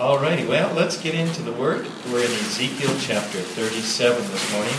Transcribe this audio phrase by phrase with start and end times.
[0.00, 1.86] Alrighty, well, let's get into the Word.
[2.12, 4.76] We're in Ezekiel chapter 37 this morning.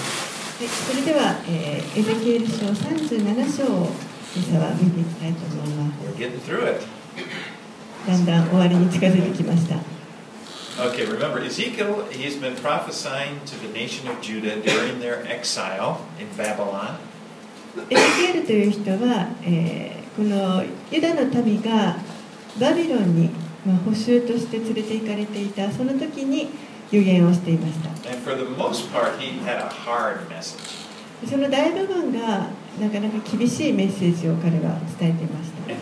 [0.57, 3.91] はい、それでは、えーエゼキエル書37章を
[4.35, 6.05] 今朝は見ていきたいと思います。
[6.05, 6.85] We're getting through it.
[8.07, 9.75] だんだん終わりに近づいてきました。
[10.79, 16.27] Okay, remember, Ezekiel, he's been prophesying to the nation of Judah during their exile in
[16.37, 16.97] Babylon.
[17.89, 21.95] エゼキエルという人は、えーこのユダの民が
[22.59, 23.29] バビロンに、
[23.64, 26.48] まあ、補修として連れて行かれていた、その時に
[26.90, 27.90] 予言をしていました。
[31.26, 32.48] その大部分が
[32.80, 35.72] なかなか厳しいメッセージを彼は伝えていました。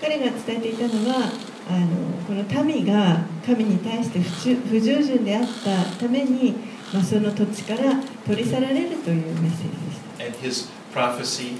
[0.00, 1.30] 彼が伝えていたのは
[1.68, 1.86] あの
[2.26, 6.54] この民が神に対して不,従順であったために、
[6.92, 7.94] まあ、その土地から
[8.26, 10.05] 取り去られるというメッセージでした。
[10.26, 11.58] And his prophecy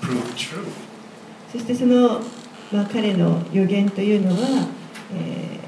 [0.00, 0.66] proved true.
[1.50, 2.20] そしてその、
[2.70, 4.68] まあ、彼の予言というのは、
[5.14, 5.60] えー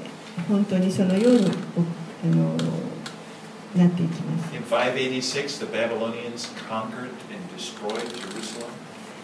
[0.47, 1.81] 本当にそのようにお
[2.25, 2.55] あの
[3.75, 8.67] なっていきます In 586, the Babylonians conquered and destroyed Jerusalem.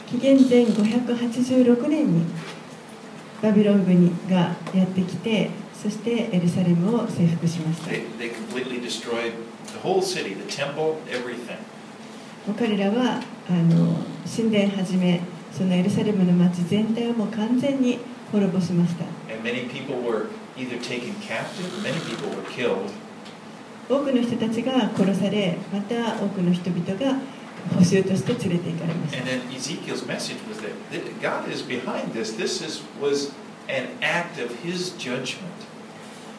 [0.08, 2.26] 紀元前586年に
[3.42, 9.34] バビロン軍がやってきてそしてエルサレムを征服しました They, they completely destroyed
[9.68, 11.58] the whole city, the temple, everything.
[12.54, 18.00] 彼らはあの神殿はじめそのエルサレムの町全体をもう完全に
[18.32, 19.06] 滅ぼしました。
[23.90, 27.20] 多くの人たちが殺されまた多くの人々が
[27.76, 29.24] 補修として連れて行かれました。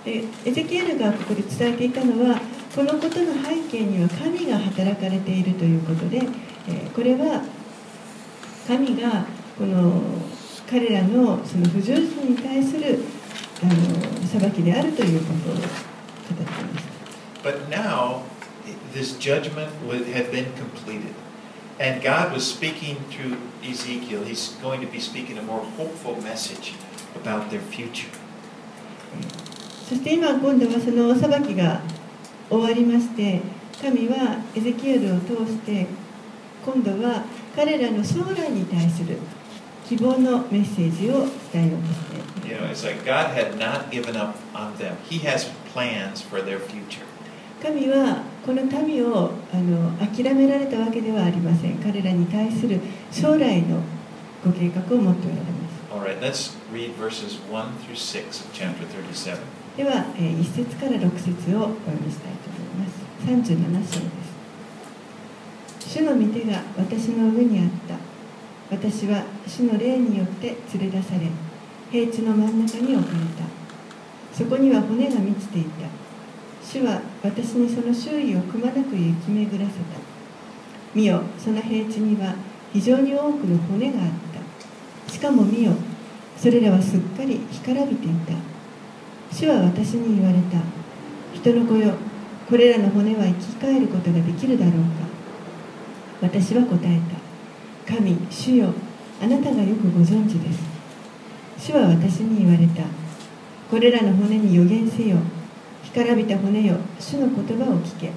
[0.06, 2.40] エゼキエルがここで伝えていたのは
[2.74, 7.42] このことの背景には神が働かれているということで、えーこれは
[8.66, 9.24] 神が
[9.58, 10.00] この
[10.68, 13.00] 彼らのその不従順に対する
[13.62, 13.72] あの
[14.28, 16.84] 裁きであるということを語っていまし
[17.42, 18.22] た But now,
[18.94, 21.14] this judgment would have been completed.
[21.80, 24.22] And God was speaking through Ezekiel.
[24.24, 26.74] He's going to be speaking a more hopeful message
[27.16, 28.10] about their future.
[29.88, 31.80] そして今今度はそのお裁きが
[32.50, 33.40] 終わりまして
[33.80, 35.86] 神はエゼキエルを通して
[36.64, 37.22] 今度は
[37.54, 39.18] 彼らの将来に対する
[39.86, 42.18] 希望のメッセージを伝えようとして
[42.48, 43.04] you know,、like、
[47.62, 51.78] 神はこの民をあの諦められたわけではありません。
[51.78, 52.80] 彼らに対する
[53.12, 53.80] 将来の
[54.42, 55.70] ご計画を持っておられます。
[55.92, 56.96] All right, 16
[58.40, 59.59] of chapter 37.
[59.76, 63.10] では、え1節から6節をお読みしたいと思います。
[63.24, 64.10] 37章で
[65.86, 65.90] す。
[65.90, 67.96] 主の御手が私の上にあった。
[68.70, 71.26] 私は主の霊によって連れ出され
[71.90, 73.44] 平地の真ん中に置かれた。
[74.32, 75.88] そこには骨が満ちていた。
[76.62, 79.98] 主は私にその周囲をくまなく行き巡らせた。
[80.94, 82.34] 見よその平地には
[82.72, 84.10] 非常に多くの骨があっ
[85.06, 85.12] た。
[85.12, 85.72] しかも見よ
[86.36, 88.49] それらはすっかり干からびていた。
[89.32, 90.58] 主は私に言われた。
[91.32, 91.94] 人の子よ
[92.48, 94.80] これらの骨は生き返ることができるだろうか。
[96.20, 97.00] 私は答え
[97.86, 97.94] た。
[97.94, 98.72] 神主よ
[99.22, 100.60] あなたがよくご存知です。
[101.58, 102.82] 主は私に言われた。
[103.70, 105.16] これらの骨に予言せよ。
[105.84, 108.12] 干からびた骨よ主の言葉を聞け。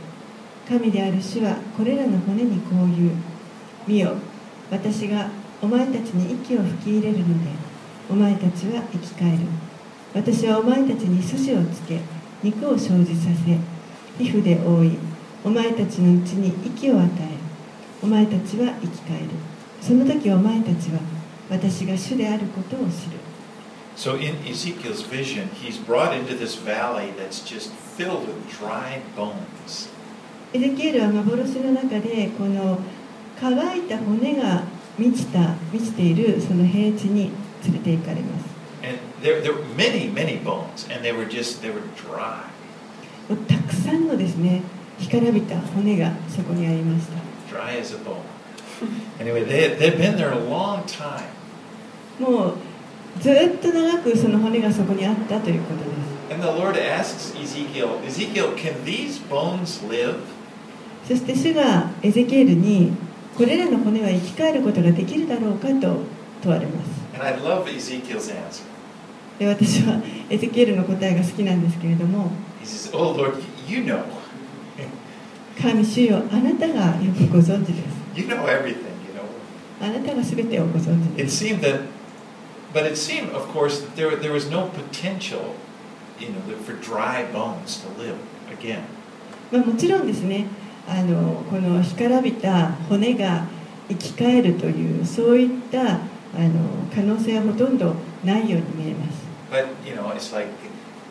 [0.68, 3.12] 神である主はこれらの骨にこう言う。
[3.88, 4.16] 見よ
[4.72, 5.30] 私が
[5.62, 7.52] お前たちに息を吹き入れるので
[8.10, 9.38] お前たちは生き返る。
[10.14, 12.00] 私はお前たちに筋をつけ
[12.44, 14.98] 肉を生じさせ皮膚で覆い
[15.44, 17.44] お前たちのうちに息を与え
[18.04, 19.30] お前たちは生き返る。
[19.82, 21.00] その時お前たちは
[21.50, 23.20] 私が主であることを知る。
[23.96, 29.90] So in Ezekiel's vision, he's brought into this valley that's just filled with dry bones.
[30.54, 32.80] エゼキエルは幻の中でこの
[33.40, 34.64] 乾いた骨が
[34.98, 37.32] 満ちた満ちているその平地に
[37.64, 38.43] 連れて行かれます
[39.24, 42.44] there, there were many, many bones, and they were just, they were dry.
[43.48, 44.62] たくさんのですね
[45.00, 48.18] 干からびた骨がそこにありました Dry as a bone.
[49.20, 51.24] Anyway, they they'd been there a long time.
[52.20, 52.58] もう
[53.22, 60.16] ずっと長くその骨がそこにあったということです And the Lord asks Ezekiel, Ezekiel, can these bones live?
[61.08, 62.92] そして主がエゼキエルに
[63.38, 66.00] これらの骨は生き返ることができるだろうかと
[66.42, 68.73] 問われます And I love Ezekiel's answer.
[69.40, 72.32] で私はエゼキエルの答えが好きなんですけれども
[72.62, 73.36] He says, Oh Lord,
[73.68, 74.04] you know.
[75.62, 78.70] 神主よあなたがよくご存知です You know everything,
[79.06, 79.86] you know.
[79.86, 81.82] あなたが全てをご存知 It です seemed that,
[82.74, 85.56] but it seemed, of course, that there, there was no potential,
[86.20, 88.16] you know, that for dry bones to live
[88.52, 88.82] again.
[89.52, 90.48] まあ、もちろんですね
[90.88, 93.46] あのこの干からびた骨が
[93.88, 95.98] 生き返るというそういったあ
[96.40, 97.94] の可能性はほとんど
[98.26, 99.23] ないように見えます
[99.54, 100.48] But you know, it's like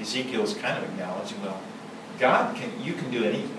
[0.01, 1.61] Ezekiel's kind of analogy well,
[2.19, 3.55] God can you can do anything.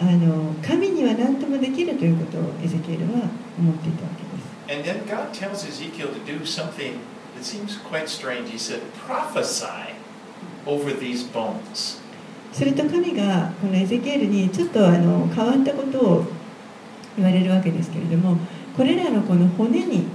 [0.00, 3.28] あの神には何ともできるということをエゼキエルは
[3.58, 4.48] 思っていたわけです。
[9.44, 9.94] Said,
[12.52, 16.24] それと神がこのエゼキエルにちょっとあの変わったことを
[17.16, 18.38] 言われるわけですけれども、
[18.74, 20.06] これらのこの骨に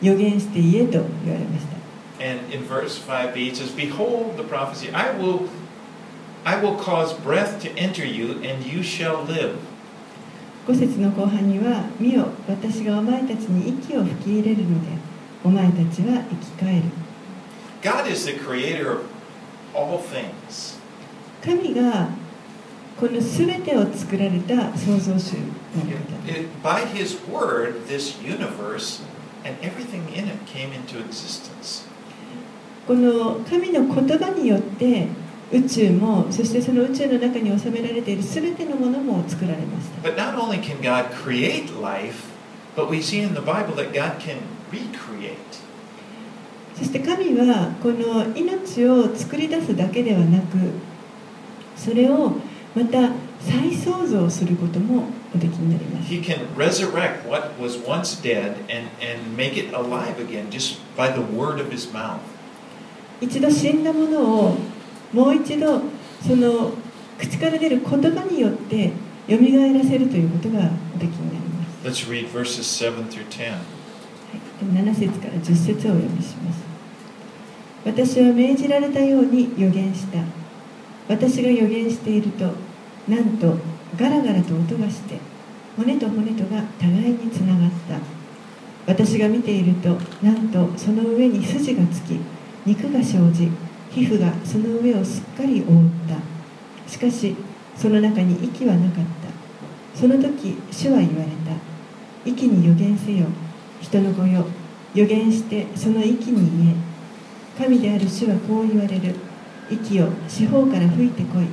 [0.00, 1.75] 予言して言えと言われました。
[2.19, 5.49] And in verse 5b, it says, Behold the prophecy, I will,
[6.45, 9.57] I will cause breath to enter you, and you shall live.
[10.67, 14.89] 5節の後半には「見よ私がお前たちに息を吹き入れるので
[15.43, 16.83] お前たちは生き返る
[17.81, 19.05] God is the creator of
[19.73, 20.77] all things.
[21.43, 22.09] 神が
[22.99, 25.39] この全てを作られた創造主の
[25.75, 25.97] It-
[26.27, 29.01] 方 it- by His word, this universe
[29.43, 31.85] and everything in it came into existence.
[32.86, 35.08] この神の言葉によって
[35.52, 40.08] 宇宙もそしてその宇宙の中に収められている全てのものも作られました。
[46.76, 50.58] そして神はこの命を作り出すだけではなく
[51.74, 52.32] それを
[52.74, 55.04] また再創造することも
[55.34, 56.12] おできになります。
[56.12, 56.20] He.
[63.20, 64.56] 一度死んだものを
[65.12, 65.80] もう一度
[66.26, 66.72] その
[67.18, 68.92] 口から出る言葉によって
[69.28, 72.06] 蘇らせるということがおできになります。
[72.06, 73.54] Let's read verses 7 through 10.
[74.72, 76.64] 7節から10節をお読みします。
[77.84, 80.18] 私は命じられたように予言した。
[81.08, 82.52] 私が予言していると
[83.08, 83.56] なんと
[83.96, 85.18] ガラガラと音がして
[85.76, 87.98] 骨と骨とが互いにつながった。
[88.86, 92.18] 私が見ているとなんとその上に筋がつき
[92.66, 93.48] 肉が生じ
[93.92, 95.66] 皮膚がその上をすっかり覆っ
[96.08, 96.90] た。
[96.90, 97.36] しかし
[97.76, 99.98] その中に息はなかった。
[99.98, 101.56] その時主は言われた。
[102.24, 103.26] 息に予言せよ。
[103.80, 104.44] 人の子よ。
[104.94, 106.74] 予言してその息に言え。
[107.56, 109.14] 神である主はこう言われる。
[109.70, 111.46] 息を四方から吹いてこい。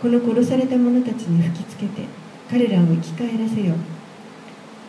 [0.00, 2.02] この殺された者たちに吹きつけて
[2.50, 3.74] 彼らを生き返らせよ。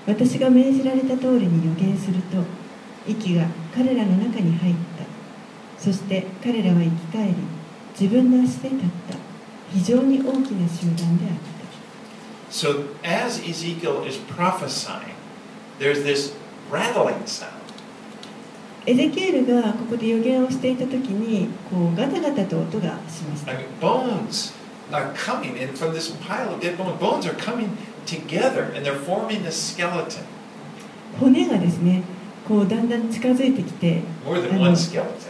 [0.05, 2.43] 私が命じられた通りに予言すると
[3.05, 4.86] 息が彼らの中に入った。
[5.79, 7.33] そして彼らは生き返り
[7.99, 9.17] 自分の足で立った
[9.73, 11.57] 非常に大きな集団であった
[12.49, 15.13] So as Ezekiel is prophesying,
[15.79, 16.33] there's this
[16.71, 17.51] rattling sound.
[18.85, 24.53] エゼキエルがここで予言をしていた時にこうガタガタと音がしました I mean, bones
[24.93, 27.67] are coming, and from this pile of dead bones, bones are coming
[28.05, 30.23] together and they're forming a skeleton.
[31.19, 32.03] 骨がですね
[32.47, 35.26] こうだんだん近づいてきて More than one skeleton.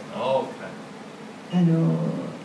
[1.52, 1.94] あの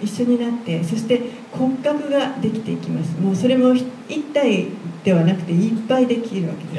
[0.01, 1.21] 一緒になってそして
[1.51, 3.19] 骨格ができていきます。
[3.19, 3.85] もうそれも一
[4.33, 4.67] 体
[5.03, 6.75] ではなくていっぱいできるわけです。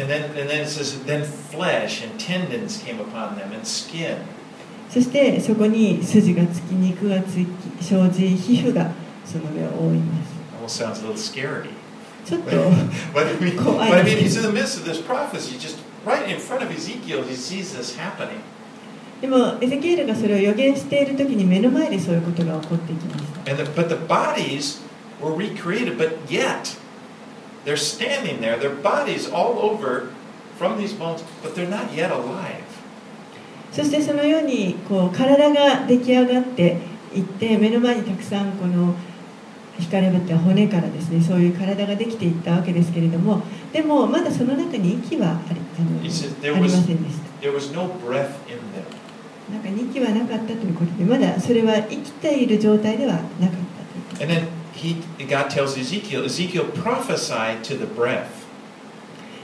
[4.90, 7.46] そしてそこに筋がつき肉がつき
[7.80, 8.90] 生じ皮膚が
[9.24, 10.34] その上を覆います。
[12.24, 12.50] ちょっと
[19.24, 23.50] でもエゼキエルがそれを予言しているときに目の前でそういうことが起こっていきました。
[33.72, 36.76] そしてそのようにこう体が出来上がって
[37.14, 38.94] いって目の前にたくさんこの
[39.78, 43.40] 光かれまた骨からですねそういう体が出来ていったわけですけれども
[43.72, 45.34] でもまだその中に息はあ,あ,
[45.82, 46.02] の
[46.56, 49.03] りませんでした。
[49.52, 53.28] なんか2期はなかったということで、まだそれは生きている状態ではなかっ
[54.18, 54.24] たと。
[54.24, 54.96] And then he,
[55.26, 58.44] God tells Ezekiel, Ezekiel prophesied to the breath.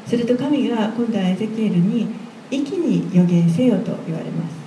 [0.06, 2.08] すると神が今度はエゼキエルに
[2.50, 4.60] 息に予言せよと言われます。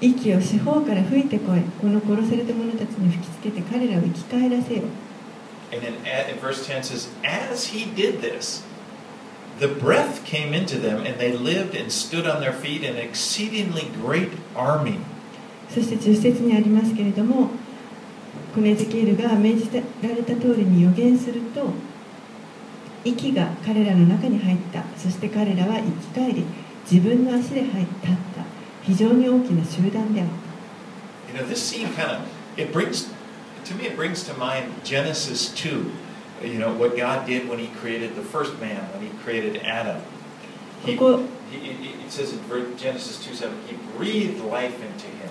[0.00, 1.60] 息を四方から吹いてこい。
[1.80, 4.82] この殺された者たちに吹きつけて彼らを生き返らせよ。
[5.72, 8.62] And then at, verse 10 says, As he did this,
[9.58, 13.90] the breath came into them, and they lived and stood on their feet, an exceedingly
[14.02, 15.00] great army.
[15.70, 17.50] そして10節にありますけれども
[18.54, 21.72] このエゼキエルが命じられた通りに予言すると
[23.04, 26.44] 息が彼らの中に入ったそして彼らは生き返り
[26.88, 28.44] 自分の足で入ったった
[28.84, 30.44] 非常に大きな集団であった
[31.32, 33.10] You know, this scene kind of it brings
[33.64, 35.90] to me it brings to mind Genesis 2.
[36.44, 40.00] You know what God did when He created the first man, when He created Adam.
[40.84, 42.40] He, ここ he, it says in
[42.76, 45.30] Genesis 2 7, He breathed life into him.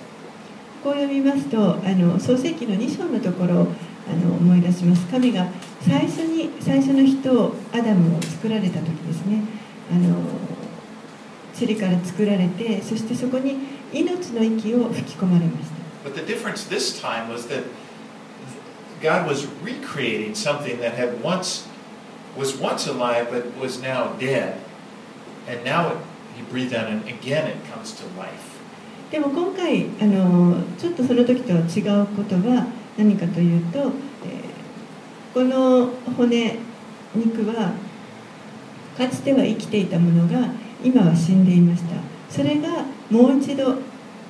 [0.82, 3.72] こう読みますとあの創世記の2章のところを
[4.06, 5.46] あの思い出します神が
[5.80, 9.42] 最初に最初の人をアダムを作られた時ですね
[9.90, 10.18] あの
[11.58, 13.56] 塵から作られてそしてそこに
[13.94, 17.64] 命の息を吹き込まれました But the difference this time was that
[19.04, 21.68] God was recreating something that had once
[22.36, 24.58] was once alive but was now dead.
[25.46, 25.98] And now it,
[26.36, 28.50] he breathed on and again it comes to life.
[29.10, 34.54] でも今回あのちょっとその時と違うことは何かというと、えー
[35.34, 36.58] この骨
[37.12, 37.72] 肉は
[38.96, 40.48] かつては生きていたものが
[40.82, 41.96] 今は死んでいました
[42.30, 43.78] それがもう一度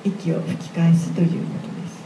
[0.03, 1.74] 息を吹き返すということ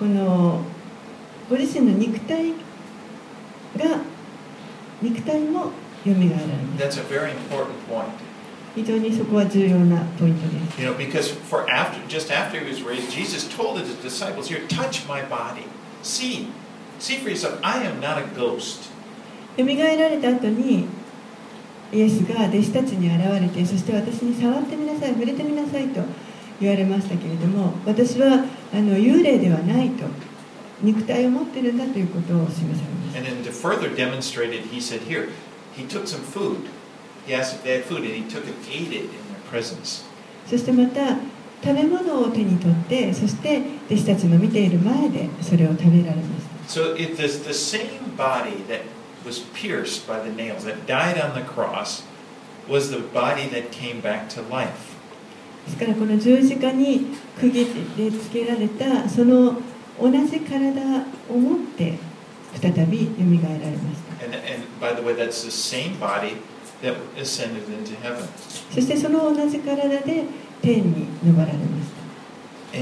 [0.00, 0.62] この
[1.50, 2.52] ご自身の肉体
[3.76, 4.00] が
[5.02, 5.60] 肉体も
[6.06, 8.06] よみがえられます That's a very important point.
[8.74, 14.48] 非常にそこは重要なポイントです You know, because for after, just after he was raised, Jesus told his disciples,
[14.48, 15.64] "Here, touch my body.
[16.02, 16.46] See,
[16.98, 17.58] see for yourself.
[17.60, 18.88] I am not a ghost."
[19.58, 20.86] よみがえられた後に
[21.92, 26.00] イエスが弟子たちに現れてそして私に触ってみなさい触れてみなさいと
[26.60, 30.04] 言われましたけれども私はあの幽霊ではないと
[30.82, 35.28] 肉体を持ってるんだということを示されました And then to further demonstrate it, he said, "Here,
[35.76, 36.68] he took some food.
[37.26, 40.04] He asked if they had food, and he took it, ate it in their presence."
[40.46, 41.16] そしてまた
[41.62, 46.22] 食べ物を手に取ってそして弟子たちの見ている前でそれを食べられま
[46.68, 48.82] した So it is the same body that
[49.24, 52.04] was pierced by the nails, that died on the cross,
[52.68, 54.89] was the body that came back to life.
[55.66, 57.06] ですからこの十字架に
[57.38, 57.52] 釘
[57.96, 59.60] でつけられたその
[60.00, 61.98] 同じ体を持って
[62.60, 64.24] 再び蘇られました。
[68.74, 70.24] そしてその同じ体で
[70.62, 71.90] 天に昇られまし
[72.72, 72.78] た。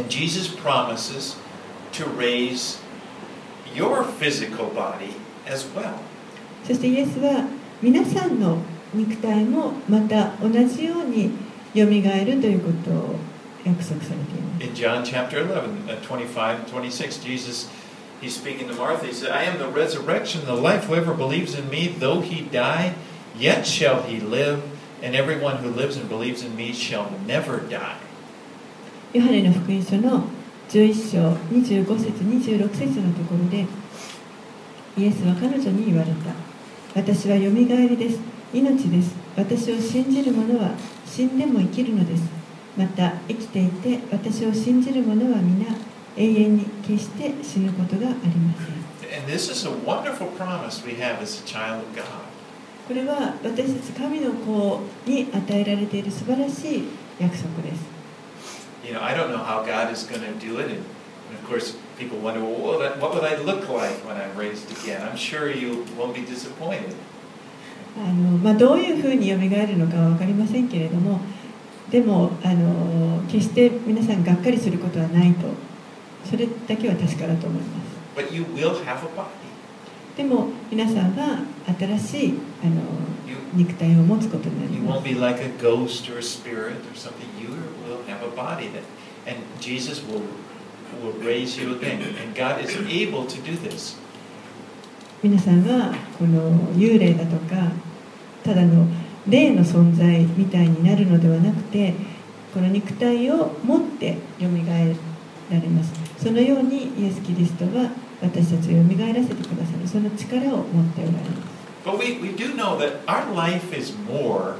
[6.66, 7.44] そしてイエスは
[7.82, 8.58] 皆さんの
[8.94, 11.30] 肉体もまた同じように
[11.78, 13.16] よみがえるということを
[13.64, 17.68] 約束されています In John chapter 11, uh, 25 and 26, Jesus,
[18.20, 19.06] he's speaking to Martha.
[19.06, 20.86] He said, I am the resurrection, the life.
[20.86, 22.94] Whoever believes in me, though he die,
[23.38, 24.62] yet shall he live.
[25.00, 27.98] And everyone who lives and believes in me shall never die.
[29.14, 30.24] ヨハネの福音書の
[30.68, 33.64] 11章25節26節のところで
[34.98, 36.34] イエスは彼女に言われた
[36.94, 38.20] 私はよみがえりです
[38.52, 40.72] 命です私を信じる者は
[41.06, 42.24] 死んでも生きるのです
[42.76, 45.66] また生きていて私を信じる者は皆
[46.16, 48.78] 永遠に決して死ぬことがありません
[49.16, 52.04] And this is a wonderful promise we have as a child of God.
[52.88, 56.88] これは私たち神の子に与えられている素晴らしい
[57.20, 57.84] 約束です
[58.84, 60.66] You know, I don't know how God is going to do it.
[60.66, 60.82] And,
[61.34, 65.02] of course, people wonder, well, what would I look like when I'm raised again?
[65.02, 66.94] I'm sure you won't be disappointed.
[68.04, 71.20] あのまあ、どういうふうによみがえるのかは分かりませんけれども
[71.90, 75.48] でもあの決して皆さんがっかりすることはないと
[76.24, 79.26] それだけは確かだと思います But you will have a body.
[80.16, 81.40] でも皆さんは
[81.78, 82.74] 新しいあの
[83.26, 87.26] You, 肉体を持つことになり you ま won't す be like a ghost or a spirit or something.
[87.40, 87.50] You
[87.86, 88.82] will have a body that,
[89.26, 90.22] and Jesus will
[91.02, 92.00] will raise you again.
[92.02, 93.96] And God is able to do this.
[95.22, 97.72] 皆さんはこの幽霊だとか
[98.44, 98.86] ただの
[99.28, 101.94] 霊の存在みたいになるのではなくて
[102.54, 104.96] この肉体を持ってよみがえ
[105.50, 105.92] られます。
[106.18, 107.90] そのようにイエス・キリストは
[108.22, 109.86] 私たちをよみがえらせてくださる。
[109.86, 111.58] その力を持っておられます。
[111.84, 114.56] But we, we do know that our life is more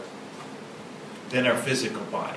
[1.31, 2.37] than our physical body.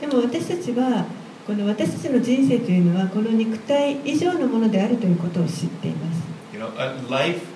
[0.00, 1.06] でも私たちは
[1.46, 6.22] この私たちの人生というのはこの肉体以上のものであるということを知っています。
[6.52, 7.51] You know, life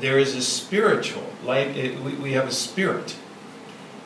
[0.00, 1.74] there is a spiritual life.
[1.74, 3.16] We, we have a spirit.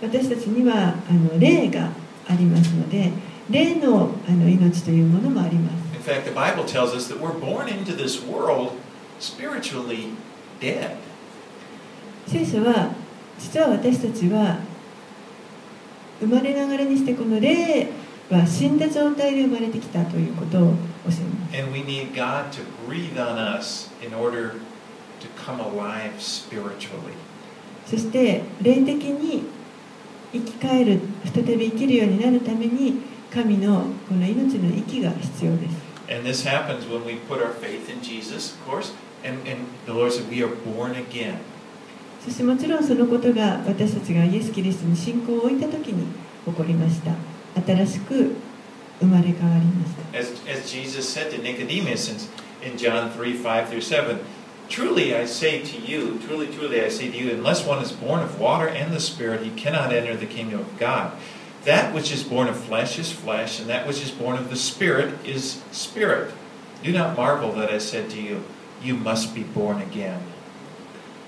[0.02, 1.90] 私たちにはあの霊が
[2.26, 3.12] ありますので
[3.50, 8.72] 霊のあの命というものもあります In fact, the Bible tells us that we're born into this world
[9.20, 10.14] spiritually
[10.58, 10.96] dead.
[12.26, 12.94] 聖書は
[13.38, 14.60] 実は私たちは
[16.20, 17.88] 生まれながらにしてこの霊
[18.30, 21.20] は死んだ状態で生まれてきたということを教えます
[21.58, 24.54] And we need God to breathe on us in order
[27.86, 29.44] そして霊的に
[30.32, 38.92] 生き返る再び生きるようになるために神のこの命の息が必要です And this happens when we put our faith in Jesus, of course.
[39.22, 41.38] And, and the Lord said, We are born again.
[42.24, 46.06] そしてもちろんそのことが私たちがイエス・キリストに信仰を置いた時に
[46.44, 47.12] 起こりました
[47.64, 48.34] 新しく
[48.98, 52.10] 生まれ変わりました As, as Jesus said to Nicodemus
[52.62, 54.18] in John 3 5 through 7,
[54.69, 58.21] Truly I say to you, truly, truly I say to you, unless one is born
[58.21, 61.11] of water and the Spirit, he cannot enter the kingdom of God.
[61.65, 64.55] That which is born of flesh is flesh, and that which is born of the
[64.55, 66.33] Spirit is spirit.
[66.83, 68.43] Do not marvel that I said to you,
[68.81, 70.21] You must be born again.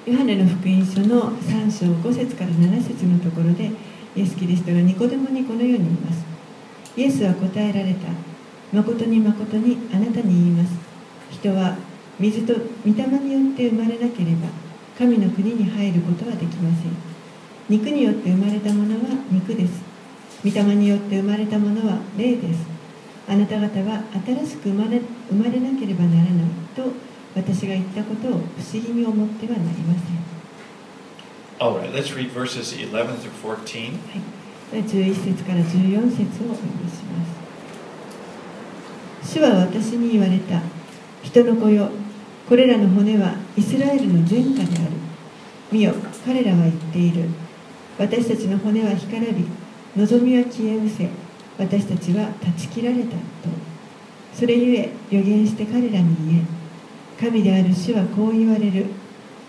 [0.08, 3.72] ヨハネの福音書の3章5節から7節のところで
[4.16, 6.24] イエス・キリストがニコデモにこのように言います
[6.96, 8.08] イエスは答えられた
[8.72, 10.72] 誠に誠にあなたに言います
[11.30, 11.76] 人は
[12.19, 14.49] 水と御霊によって生まれなければ
[14.99, 16.93] 神の国に入ることはできません。
[17.69, 19.01] 肉によって生まれたものは
[19.31, 19.83] 肉です。
[20.45, 22.67] 御霊によって生まれたものは霊です。
[23.29, 25.01] あなた方は新しく生まれ
[25.31, 26.83] 生まれなければならないと
[27.35, 30.23] 私が言ったことを不思議に思ってはなりません。
[31.59, 33.31] All right, let's read verses 11 through
[33.65, 33.93] 14.
[34.73, 37.25] 11節から14節をお読みしま
[39.23, 39.33] す。
[39.35, 40.61] 主は私に言われた
[41.23, 41.89] 人の子よ。
[42.49, 44.93] これらの骨はイスラエルの前科である。
[45.71, 45.95] 見よ
[46.27, 47.29] 彼らは言っている。
[47.99, 49.47] 私たちの骨は干からび
[49.97, 51.09] 望みは消え失せ
[51.59, 53.17] 私たちは断ち切られたと。
[54.35, 56.43] それゆえ予言して彼らに言え。
[57.21, 58.87] 神である主はこう言われる。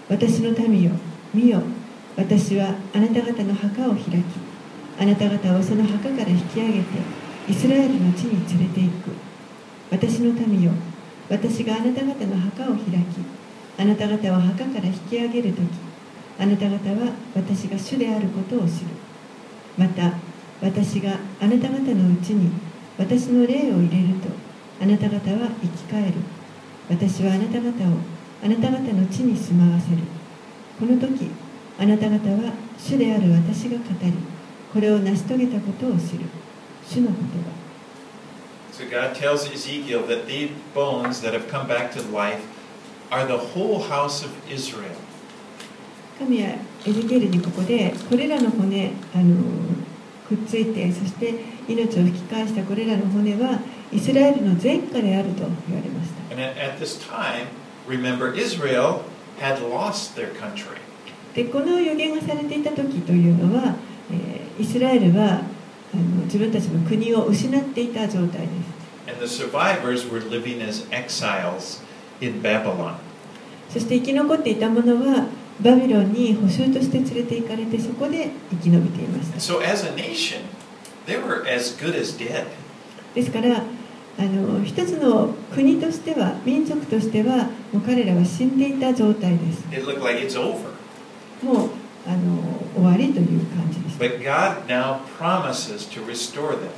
[0.10, 0.92] 私の民よ
[1.34, 1.62] 見よ。
[2.16, 4.24] 私はあなた方の墓を開き
[5.00, 6.84] あなた方をその墓から引き上げて
[7.50, 9.12] イスラエルの地に連れて行く。
[9.90, 10.72] 私の民よ
[11.30, 13.44] 私があなた方の墓を開き
[13.78, 15.64] あなた方を墓から引き上げる時
[16.40, 18.88] あなた方は私が主であることを知る。
[19.78, 20.14] また
[20.62, 22.52] 私があなた方のうちに
[22.98, 24.30] 私の霊を入れると
[24.82, 26.14] あなた方は生き返る。
[26.90, 27.98] 私はあなた方を
[28.44, 30.02] あなた方の地に住まわせる。
[30.80, 31.30] この時
[31.80, 34.14] あなた方は主である私が語り
[34.74, 36.26] これを成し遂げたことを知る。
[36.86, 37.63] 主の言葉。
[38.74, 42.44] So God tells Ezekiel that these bones that have come back to life
[43.12, 44.98] are the whole house of Israel.
[46.18, 46.56] 神は
[46.86, 49.44] エゼキエルにここでこれらの骨あの
[50.28, 51.36] くっついてそして
[51.68, 53.60] 命を引き返したこれらの骨は
[53.92, 57.48] イスラエルの前科であると言われました And at, this time,
[57.88, 59.04] remember, Israel
[59.40, 60.80] had lost their country.
[61.36, 63.76] でこの予言がされていた時というのは、
[64.12, 65.42] えーイスラエルは
[65.94, 68.84] あの自分たちの国を失っていた状態です。
[73.70, 75.28] そして生き残っていた者は
[75.62, 79.40] バビロンに補修として連れて行かれてそこで生き延びていました。
[83.14, 83.62] ですから
[84.18, 89.64] あの一つの国としては民族としてはもう彼らは死んでいた状態です。
[91.44, 91.70] もう
[92.06, 92.38] あの
[92.76, 96.70] 終わりという感じです But God now promises to restore them.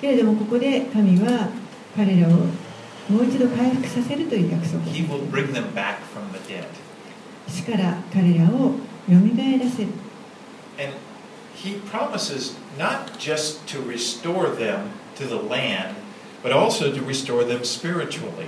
[0.00, 1.48] けれどもここで神は
[1.96, 2.30] 彼らを
[3.08, 6.64] もう一度回復させるという約束を He will bring them back from the dead.
[7.48, 8.72] 死から彼らを
[9.08, 9.88] よみがえらせる
[10.78, 10.92] And
[11.54, 15.94] he promises not just to restore them to the land,
[16.42, 18.46] but also to restore them spiritually.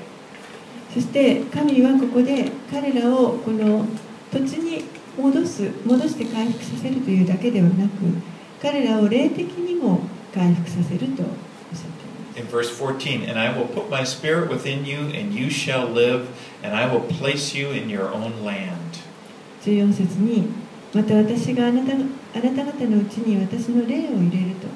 [0.92, 3.86] そして神はここで彼らをこの
[4.32, 4.84] 土地に
[5.18, 7.90] 戻す戻して回復させるというだけではなく
[8.60, 10.00] 彼らを霊的にも
[10.34, 11.90] 回復させるとおっしゃっ
[12.34, 12.80] ています。
[19.62, 20.44] 14節に
[20.94, 24.68] また私があな,たあなた方のうちに私の霊を入れると。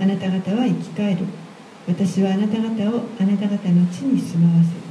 [0.00, 1.26] あなた方は生き返る。
[1.86, 4.82] 私はあなた方をあなた方の地に住まわせる。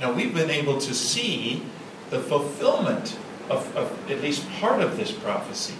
[0.00, 1.62] Now we've been able to see
[2.10, 3.16] the fulfillment
[3.49, 5.73] of, of at least part of this prophecy.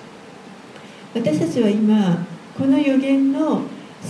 [1.13, 2.25] 私たちは今
[2.57, 3.61] この予言の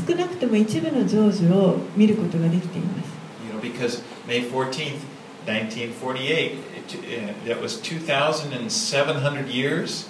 [0.07, 3.09] 少なくとも一部の成就を見ることができています
[3.45, 4.99] You know, because May 14th
[5.45, 10.09] 1948, it, uh, that was 2,700 years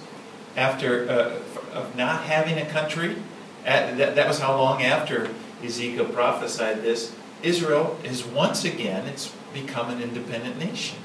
[0.56, 3.16] after uh, of not having a country.
[3.64, 5.28] At, that, that was how long after
[5.62, 7.14] Ezekiel prophesied this.
[7.42, 10.98] Israel is once again, it's become an independent nation.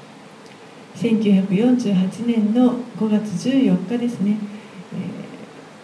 [0.97, 4.37] 1948年の5月14日ですね、
[4.93, 5.27] えー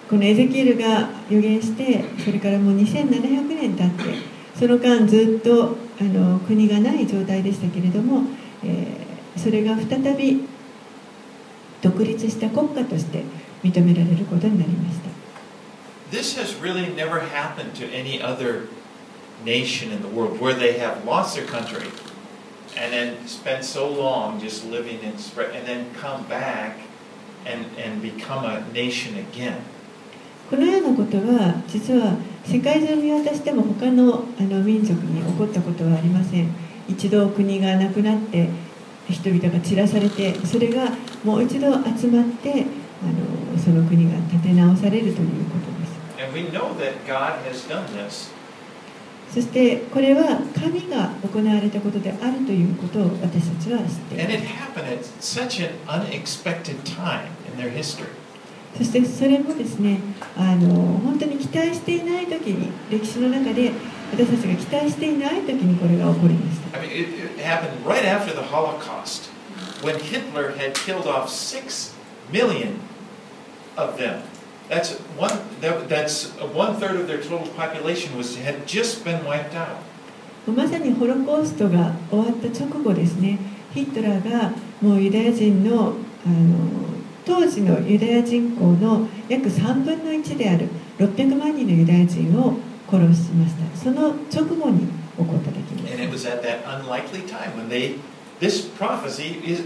[0.10, 4.16] このエゼキエルが予言してそれからもう2700年経って
[4.54, 8.24] その間ずっとあの国がない状態でしたけれども、
[8.64, 9.04] えー
[9.36, 10.48] それが再び
[11.82, 13.24] 独立した国家として
[13.64, 15.10] 認められることになりました。
[16.12, 18.68] This has really never happened to any other
[19.44, 21.90] nation in the world where they have lost their country.
[22.78, 26.78] And then spent so long just living in spread and then come back
[27.46, 29.58] and, and become a nation again.
[30.50, 36.50] このようなことは実は世界中見渡しても他のあの民族に起こったことはありません
[36.88, 38.50] 一度国がなくなって
[39.10, 40.90] 人々が散らされてそれが
[41.24, 42.66] もう一度集まって
[43.02, 48.32] あのその国が立て直されるということです And we know that God has done this.
[49.34, 54.24] そしてこれは神が行われたことであるということを私たちは知っていま。
[58.78, 60.00] そしてそれもですね
[60.38, 63.72] あの、本当に期待していない時に、歴史の中で
[64.12, 66.78] 私たちが期待していない時にこれが起こりました。
[69.84, 71.94] When Hitler had killed off 6
[72.32, 72.80] million
[73.76, 74.22] of them.
[74.70, 75.40] That's one.
[75.62, 79.80] That, that's one third of their total population was had just been wiped out.
[80.46, 83.40] まさにホロコーストが終わった直後ですね
[83.74, 85.94] ヒットラーがもうユダヤ人の
[86.26, 86.84] あの
[87.26, 90.68] 当時のユダヤ人口の約3分の1である
[91.00, 92.58] 600万人のユダヤ人を
[92.90, 97.96] 殺しましたその直後に起こった出来 And it 事 was at that unlikely time when they,
[98.40, 99.62] this prophecy is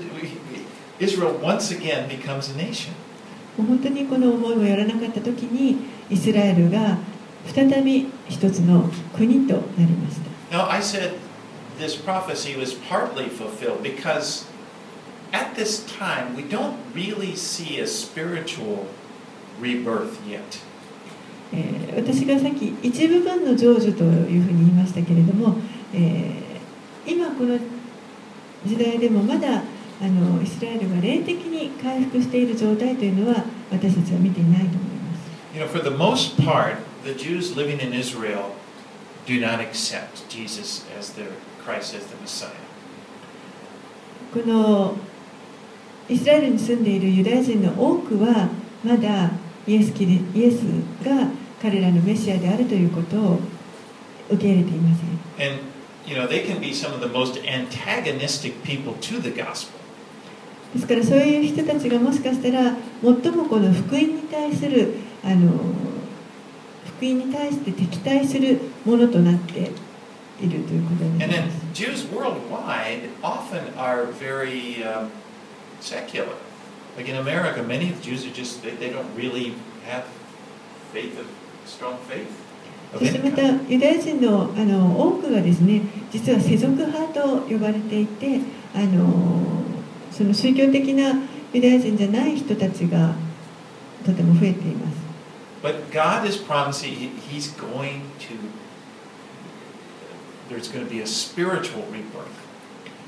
[0.99, 2.93] Israel once again becomes a nation.
[3.57, 5.77] もう本当にこの思いをやらなかった時に
[6.09, 6.97] イスラエルが
[7.53, 11.13] 再び一つの国となりました Now I said
[11.79, 14.45] this prophecy was partly fulfilled because
[15.31, 18.87] at this time we don't really see a spiritual
[19.61, 20.41] rebirth yet.
[21.53, 25.55] えー私がさっき一部分の成就というふうに言いましたけれども、
[25.93, 27.57] えー今この
[28.65, 29.63] 時代でもまだ
[29.99, 38.55] あのイスラエルが霊的に回復している状態というのは私たちは見ていないと思います You know, for the most part, the Jews living in Israel
[39.25, 41.31] do not accept Jesus as their
[41.65, 42.51] Christ as the Messiah.
[44.33, 44.95] この
[46.09, 48.49] イスラエルに住んでいるユダヤ人の多くは
[48.83, 49.31] まだ
[49.65, 50.61] イエスキリイエス
[51.03, 51.29] が
[51.61, 53.39] 彼らのメシアであるということを
[54.29, 55.61] 受け入れていません And
[56.05, 59.76] you know, they can be some of the most antagonistic people to the gospel.
[60.73, 65.51] ですからそういう人たちがもしかしたら最もこの福音に対するあの
[66.97, 69.59] 福音に対して敵対するものとなって
[70.41, 75.09] いるということになります Jews worldwide often are very um,
[75.79, 76.33] secular.
[76.95, 79.53] Like in America, many of the Jews are just, they, they don't really
[79.85, 80.05] have
[80.91, 81.27] faith of,
[81.67, 82.27] strong faith.
[82.97, 88.39] そしてまた.ユダヤ人のあの多くがですね実は世俗派と呼ばれていて
[88.73, 89.61] あの
[90.17, 91.13] その宗教的な
[91.53, 93.13] ユダヤ人じゃない人たちが
[94.03, 94.97] とても増えています。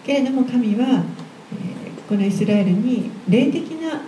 [0.06, 1.04] けれども神は、えー、
[2.08, 4.02] このイスラエルに霊的な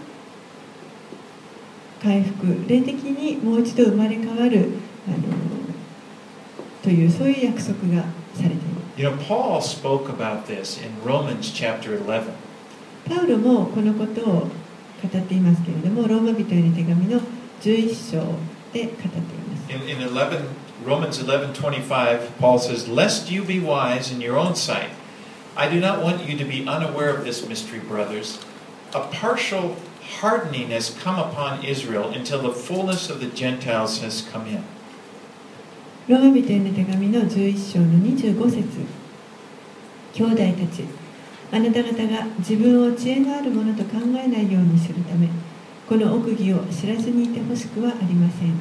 [2.04, 4.70] 回復、霊的にもう一度生まれ変わる
[5.08, 5.18] あの
[6.84, 8.04] というそういう約束が
[8.36, 8.62] されていま
[8.96, 9.02] す。
[13.14, 14.50] パウロもこのことを語
[15.06, 17.20] っていますけれどもローマ人への手紙の
[17.60, 18.18] 11章
[18.72, 20.48] で語っています In, in 11,
[20.86, 24.90] Romans 11:25, Paul says, "Lest you be wise in your own sight,
[25.56, 28.40] I do not want you to be unaware of this mystery, brothers.
[28.94, 29.76] A partial
[30.22, 34.64] hardening has come upon Israel until the fullness of the Gentiles has come in."
[36.08, 38.64] ローマ人への手紙の11章の25節
[40.14, 41.01] 兄弟たち
[41.52, 45.28] あなた方が自分を知恵のあるものと考えないようにするため
[45.88, 48.54] この奥義を知らずにいてほしくはありません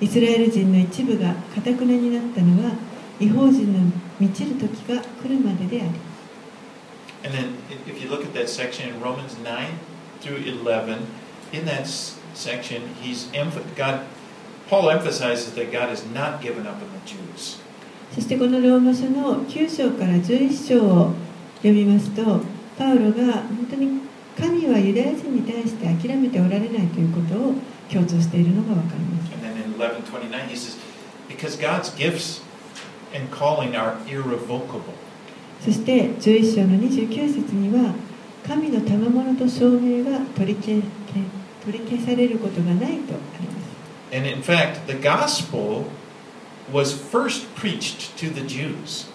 [0.00, 2.72] イスラエル人の一部がかたくなになったのは
[3.18, 3.80] 違法人の
[4.20, 5.90] 満ちる時が来るまでであり
[7.24, 9.66] And then if you look at that section in Romans 9
[10.20, 10.98] through 11,
[11.52, 11.86] in that
[12.34, 14.02] section, he's emph- God
[14.68, 17.58] Paul emphasizes that God has not given up on the Jews.
[18.14, 21.12] そしてこのローマ書の9章から11章を
[21.58, 22.40] 読みますと
[22.78, 24.00] パウロが本当に
[24.38, 27.54] 神はユダヤ人に対して諦めておられないということを
[27.88, 30.78] 強調しているのが分かります And then in 1129, he says,
[31.28, 32.42] Because God's gifts
[33.14, 34.94] and calling are irrevocable.
[35.60, 37.92] そして11章の29節には
[38.46, 40.80] 神の賜物と証明が取り消
[41.64, 45.84] 取り消されることがないとあります And in fact, the gospel
[46.72, 49.06] was first preached to the Jews.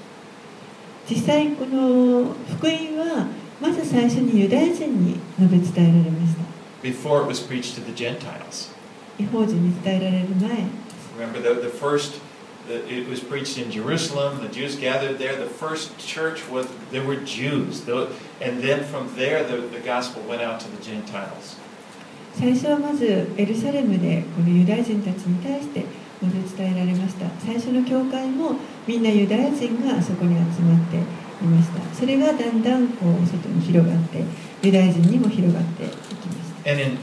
[1.09, 3.27] 実際この福音は
[3.61, 6.43] まず最初にユダヤ人に述べ伝えられました
[6.81, 8.71] before it was preached to the Gentiles.
[9.19, 10.67] 違法人に伝えられる前
[11.17, 12.19] Remember, the, the first,
[12.67, 14.39] the, it was preached in Jerusalem.
[14.41, 15.35] The Jews gathered there.
[15.37, 17.85] The first church was, there were Jews.
[17.85, 18.07] Tho-
[18.41, 21.57] And then from there, the, the gospel went out to the Gentiles.
[22.35, 25.85] 最初はまずエルサレムでこのユダヤ人たちに対して
[26.23, 28.55] 述べ伝えられました最初の教会も
[28.87, 34.23] みんなユダヤ人がそこに集まっていましたそれがだんだんこう外に広がって
[34.61, 36.97] ユダヤ人にも広がっていきまし And in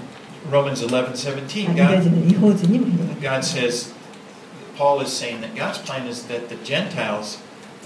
[0.50, 3.92] Romans 11, たあ 17, ユダヤ God, God says,
[4.76, 7.38] Paul is saying that God's plan is that the Gentiles,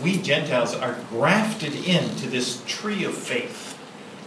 [0.02, 3.74] we Gentiles, are grafted into this tree of faith.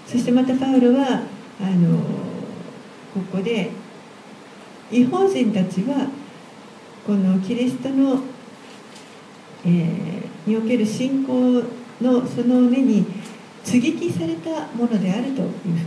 [0.06, 1.24] そしてまたパウロは
[1.60, 1.98] あの
[3.14, 3.72] ここで
[4.92, 6.08] 違法人たちは
[7.06, 8.22] このキリストの、
[9.68, 11.62] えーにおける信仰
[12.02, 13.06] のその根に
[13.66, 15.78] 接ぎ木されたものであるというふうに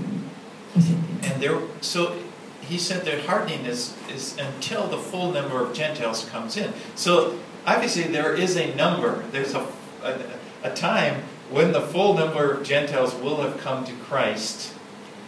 [0.74, 2.12] 教えています And there, so
[2.68, 6.70] he said their hardening is, is until the full number of Gentiles comes in.
[6.94, 7.34] So
[7.66, 9.60] obviously there is a number, there's a,
[10.02, 10.14] a,
[10.62, 14.74] a time when the full number of Gentiles will have come to Christ.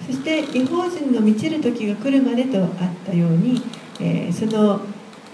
[0.06, 2.70] そして違法人の満ちる時が来るまでとあっ
[3.06, 3.62] たように、
[4.00, 4.80] えーその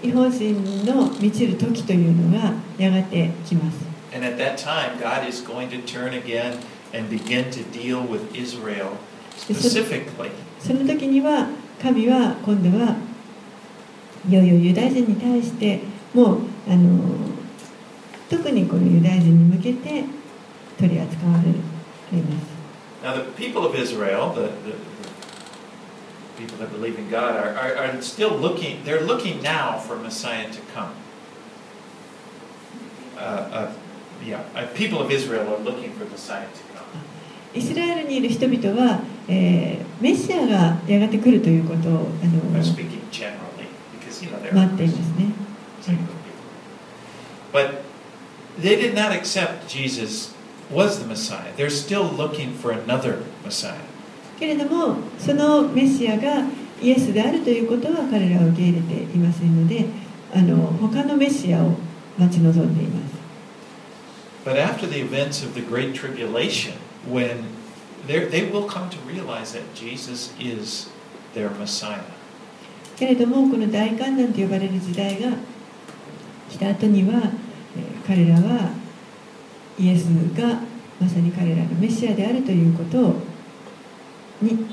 [0.01, 3.77] 違法人の満ちる時というのがやがてきます。
[10.59, 11.47] そ,の時には
[11.81, 12.95] 神は今度は
[14.27, 15.79] いよいよユダヤ人に対して
[16.13, 16.99] もうあの
[18.29, 20.03] 特にこのユダヤ人に向けて
[20.77, 22.59] 取り扱われてます。
[26.38, 30.60] people that believe in God, are, are, are still looking, they're looking now for Messiah to
[30.74, 30.94] come.
[33.16, 33.72] Uh, uh,
[34.24, 36.84] yeah, uh, people of Israel are looking for Messiah to come.
[37.54, 45.32] イスラエルにいる人々は、えーメシアがやがて来るということをあ I'm の speaking generally because, you know, they're 待っていますね
[45.80, 46.34] single people.
[47.52, 47.82] But
[48.60, 50.34] they did not accept Jesus
[50.70, 51.52] was the Messiah.
[51.56, 53.80] They're still looking for another Messiah.
[54.39, 56.45] けれどもそのメシアが
[56.81, 59.85] イエスであるということは彼らは受け入れていませんので
[60.33, 61.75] あの他のメシアを
[62.17, 63.19] 待ち望んでいます
[64.45, 66.73] But after the events of the Great Tribulation,
[67.05, 67.43] when
[68.07, 70.89] they will come to realize that Jesus is
[71.35, 72.01] their Messiah.
[72.95, 75.31] けれどもこの大観難と呼ばれる時代が
[76.49, 77.21] 来た後には、
[77.77, 78.71] えー彼らは
[79.77, 80.61] イエスが
[80.99, 83.13] まさに彼らのメシアであるということ
[84.41, 84.65] に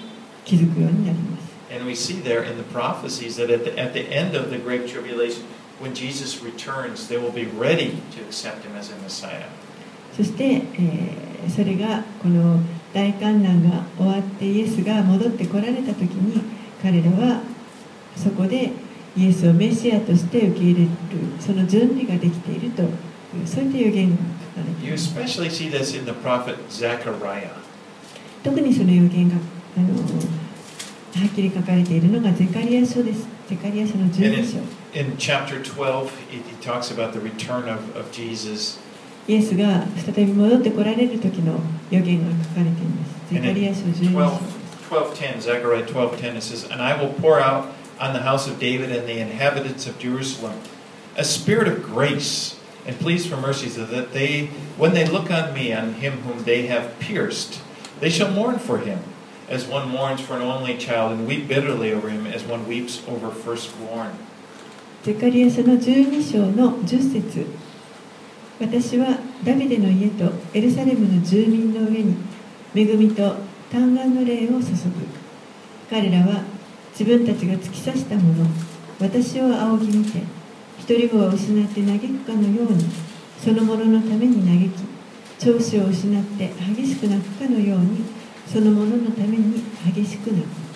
[0.44, 4.50] 気づくようになります And we see there in the prophecies that at the, at the end of
[4.50, 5.42] the Great Tribulation,
[5.80, 9.48] when Jesus returns, they will be ready to accept him as a Messiah.
[10.16, 12.60] そして、えーそれがこの
[12.92, 16.42] 大観難が終わってイエスが戻ってこられた時に
[16.82, 17.40] 彼らは
[18.16, 18.72] そこで
[19.16, 20.88] イエスをメシアとして受け入れる
[21.38, 24.16] その準備ができているというそういった予言が
[24.56, 27.50] 書かれています especially see this in the prophet Zechariah.
[28.42, 29.36] 特にその予言が
[29.77, 34.59] あのはっきり書かれているのがゼカリア書ですゼカリア書の12章
[34.93, 38.79] In chapter 12, he, he talks about the return of, of Jesus.
[39.27, 47.67] イエスが再び戻ってこられる時の予言が書かれていますゼカリア書12章 12, 12:10, Zechariah 12:10, it says, "And I will pour out
[47.99, 50.53] on the house of David and the inhabitants of Jerusalem
[51.15, 55.53] a spirit of grace and pleas for mercy, so that they, when they look on
[55.53, 57.61] me, on him whom they have pierced,
[57.99, 58.99] they shall mourn for him,
[59.48, 63.02] As one mourns for an only child, and weep bitterly over him, as one weeps
[63.08, 64.10] over firstborn."
[65.02, 67.46] ゼカリア書の12章の10節
[68.58, 72.16] 私はダビデの家とエルサレムの住民の上に
[72.74, 73.36] 恵みと
[73.70, 74.60] 嘆願の霊を注ぐ
[75.88, 76.42] 彼らは
[76.90, 78.50] 自分たちが突き刺したもの
[78.98, 80.22] 私を仰ぎ見て
[80.78, 82.84] 一人子を失って嘆くかのように
[83.38, 84.96] そのもののために嘆き
[85.38, 88.04] 長子を失って激しく泣くかのように
[88.46, 90.66] そのもののために激しく泣く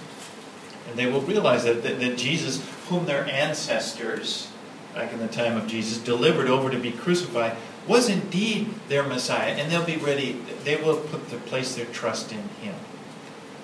[0.90, 4.48] And they will realize that, that, that Jesus, whom their ancestors,
[4.92, 7.54] back in the time of Jesus, delivered over to be crucified,
[7.86, 12.32] was indeed their Messiah, and they'll be ready, they will put their, place their trust
[12.32, 12.74] in him.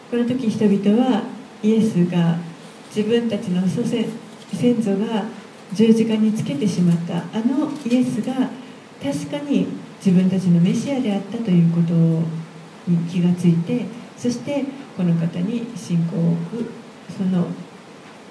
[0.08, 1.24] この時人々は
[1.64, 2.38] イエスが
[2.94, 4.06] 自分たちの祖先
[4.54, 5.24] 先祖が
[5.72, 8.48] 十字架につけてしまったあのイエスが
[9.02, 9.66] 確かに
[9.98, 12.45] 自分たちのメシアであったということ
[12.86, 14.64] に気がついてそして
[14.96, 16.70] この方に信仰を置く
[17.16, 17.46] その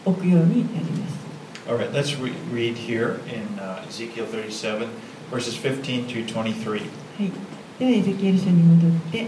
[0.05, 1.25] 置くようになります。
[1.67, 4.87] All right, let's re- read here in uh, Ezekiel 37,
[5.31, 6.69] verses 15 through 23.
[6.69, 7.31] はい、
[7.79, 9.27] ではエゼキエル書に戻って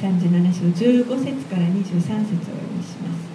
[0.00, 3.28] 37章15節から23節をお読みします。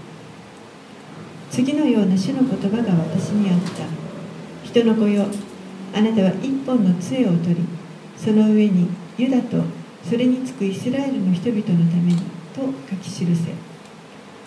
[1.51, 4.03] 次のような主の言葉が私にあった。
[4.63, 5.27] 人の子よ
[5.93, 7.63] あなたは一本の杖を取り
[8.17, 9.63] その上にユダと
[10.07, 12.17] それにつくイスラエルの人々のために
[12.53, 13.53] と書き記せ。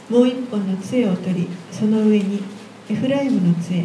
[0.09, 2.42] もう一本の杖を取りその上に
[2.88, 3.85] エフライムの杖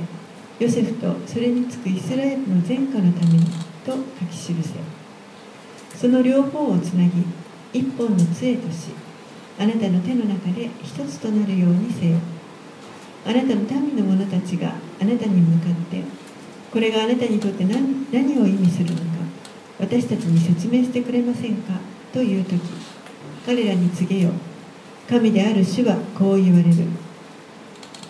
[0.59, 3.45] ヨセフとそれにつくイスラエルの前科のために
[3.83, 4.75] と書き記せ。
[5.97, 7.23] その両方をつなぎ
[7.73, 8.89] 一本の杖とし
[9.59, 12.17] あなたの手の中で一つとなるようにせよ。
[13.25, 16.03] あなたの民の者たちがあなたに向かって
[16.71, 19.10] これがあなたにとって何何を意味するの
[19.81, 21.73] 私たちに説明してくれませんか？
[22.13, 22.61] という時
[23.45, 24.29] 彼らに告げよ
[25.09, 26.71] 神である主はこう言われる。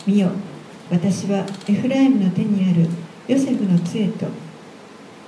[0.06, 0.30] 見よ
[0.90, 2.88] 私はエフライムの手にある
[3.28, 4.28] ヨセフの杖と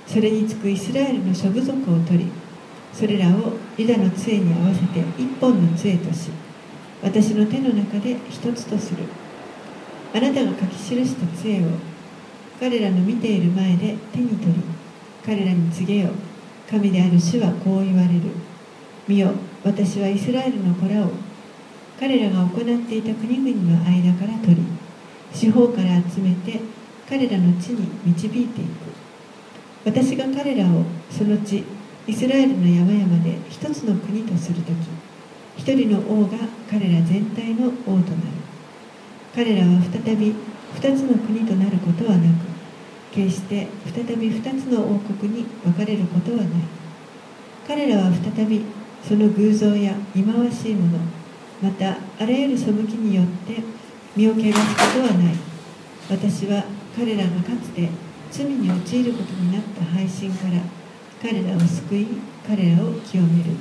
[0.06, 2.30] それにつくイスラエルの諸部族を取り
[2.92, 6.30] それらをユダの杖に合わせて一本の杖とし
[7.02, 9.04] 私の手の中で一つとする。
[10.12, 11.68] あなたが書き記した杖を
[12.60, 14.62] 彼らの見ている前で手に取り
[15.24, 16.10] 彼らに告げよ
[16.70, 18.22] 神である主はこう言われる。
[19.06, 21.10] 見よ私はイスラエルの子らを
[22.00, 24.62] 彼らが行っていた国々の間から取り
[25.32, 26.60] 四方から集めて
[27.08, 28.68] 彼らの地に導いていく。
[29.84, 31.64] 私が彼らをその地
[32.06, 34.74] イスラエルの山々で一つの国とするとき
[35.56, 36.38] 一人の王が
[36.70, 38.02] 彼ら全体の王となる。
[39.34, 40.34] 彼らは再び
[40.74, 42.53] 二つの国となることはなく
[43.14, 46.48] 決して再び二つの王国に分かれることはない。
[47.66, 48.64] 彼らは再び
[49.06, 50.98] その偶像や忌まわしいもの
[51.62, 53.62] またあらゆる背きによって
[54.16, 54.42] 身を汚すこ
[54.98, 55.34] とはない。
[56.10, 56.64] 私は
[56.96, 57.88] 彼らがかつて
[58.32, 60.60] 罪に陥ることになった配信から
[61.22, 62.06] 彼らを救い
[62.46, 63.52] 彼らを清める。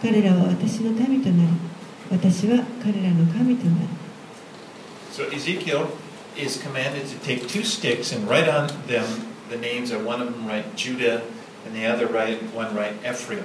[0.00, 1.48] 彼らは私の民となり
[2.10, 3.88] 私は彼らの神となる。
[5.12, 5.28] So
[6.37, 9.05] is commanded to take two sticks and write on them
[9.49, 11.21] the names of one of them write Judah
[11.65, 13.43] and the other write one write Ephraim.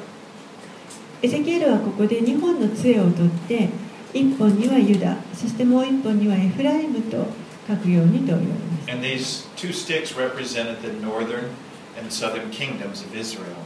[1.20, 3.68] エゼキエルはここで2本の杖を取って
[4.14, 7.27] 1本にはユダそしてもう1本にはエフライムと
[7.66, 11.51] 書くようにと言われます And these two sticks represented the northern
[11.98, 13.57] and southern kingdoms of Israel.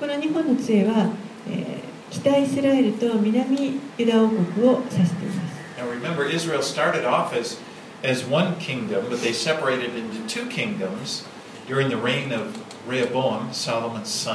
[0.00, 1.12] この2本の杖は、
[1.48, 7.58] えー北イスラエルと南ユダ王国を指しています Now remember, Israel started off as,
[8.03, 11.25] as one kingdom, but they separated into two kingdoms
[11.67, 12.55] during the reign of
[12.87, 14.27] Rehoboam, Solomon's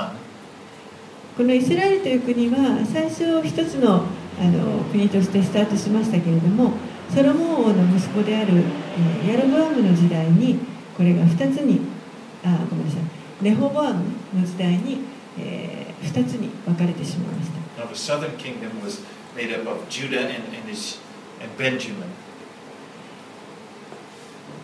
[1.37, 4.05] このイスラエルという国は最初一つの,
[4.39, 6.73] あの国としてスタートしましたけれども
[7.15, 8.63] ソロモン王の息子である
[9.27, 10.59] ヤロボアムの時代に
[10.97, 11.81] これが2つに
[12.45, 14.99] あごめんなさいレホボアムの時代に、
[15.39, 17.83] えー、2つに分かれてしまいました。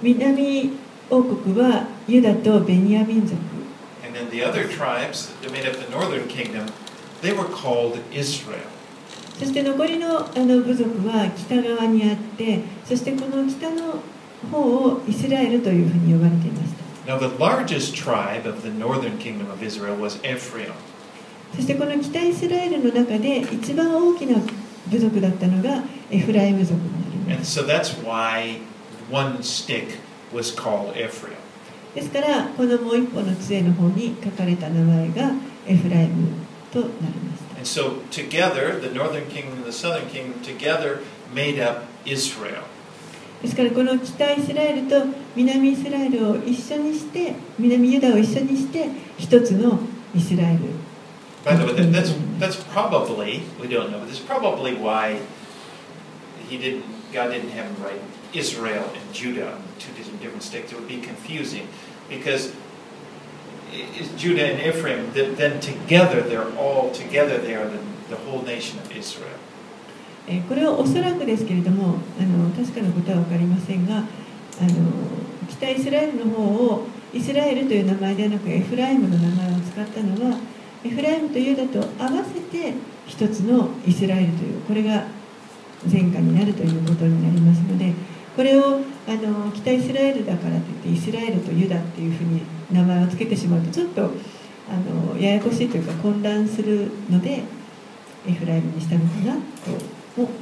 [0.02, 0.70] 南
[1.10, 3.36] 王国はユダとベニヤ民族。
[9.38, 14.00] そして残りの,あの部族は北側にあって、そしてこの北の
[14.50, 16.70] 方をイスラエルというふうに呼ばれていまし。
[21.54, 24.38] そしてこの北イスラエルの中で一番大きな
[24.88, 26.80] 部族だったのがエフライム族。
[29.09, 29.97] one stick
[30.31, 31.37] was called Ephraim.
[31.93, 35.31] ですからこのもう一本の杖の方に書かれた名前が
[35.67, 36.29] エフライム
[36.71, 41.01] となりました And so together, the northern kingdom and the southern kingdom together
[41.33, 42.63] made up Israel.
[43.41, 45.03] ですからこの北イスラエルと
[45.35, 48.87] 南イスラエルを一緒にして南ユダを一緒にして
[49.17, 49.79] 一つの
[50.15, 50.59] イスラエル
[51.43, 55.19] By the way, that, that's that's probably we don't know, but that's probably why
[56.47, 57.99] he didn't God didn't have him write
[58.36, 60.72] Israel and Judah two different different sticks.
[60.72, 61.68] It would be confusing
[62.08, 62.52] because
[64.16, 68.90] Judah and Ephraim then, together, they're all together they are the, the whole nation of
[68.92, 69.38] Israel.
[70.48, 74.06] これはおそらくですけれどもあの確かなことは分かりませんがあの
[75.48, 80.36] 北イスラエルの方をイスラエルという名前ではなくエフライムの名前を使ったのは
[80.84, 82.74] エフライムとユダと合わせて
[83.06, 85.04] 一つのイスラエルというこれが
[85.88, 87.92] 前科になるということになりますので
[88.36, 94.10] これをあの北イスラエルだからといってイスラエルとユダっていうふうに名前を付けてしまうとちょっと
[94.68, 97.42] あのややこしいというか混乱するので
[98.28, 99.70] エフライムにしたのかなと
[100.20, 100.32] も考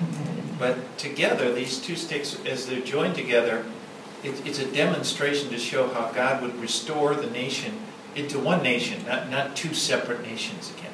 [0.00, 0.50] えられます。
[0.58, 3.62] But together, these two sticks, as they're joined together,
[4.24, 7.74] it, it's a demonstration to show how God would restore the nation
[8.16, 10.90] into one nation, not, not two separate nations again.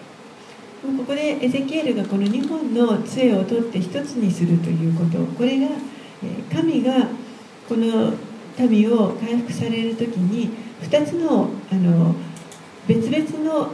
[0.82, 5.95] ここでエゼキエルがこの2本の杖を取って一つにするということこれがえー
[6.52, 7.08] 神が
[7.68, 8.12] この
[8.58, 10.50] 民を回復されるとに
[10.82, 12.14] 2つの,あの
[12.86, 13.70] 別々の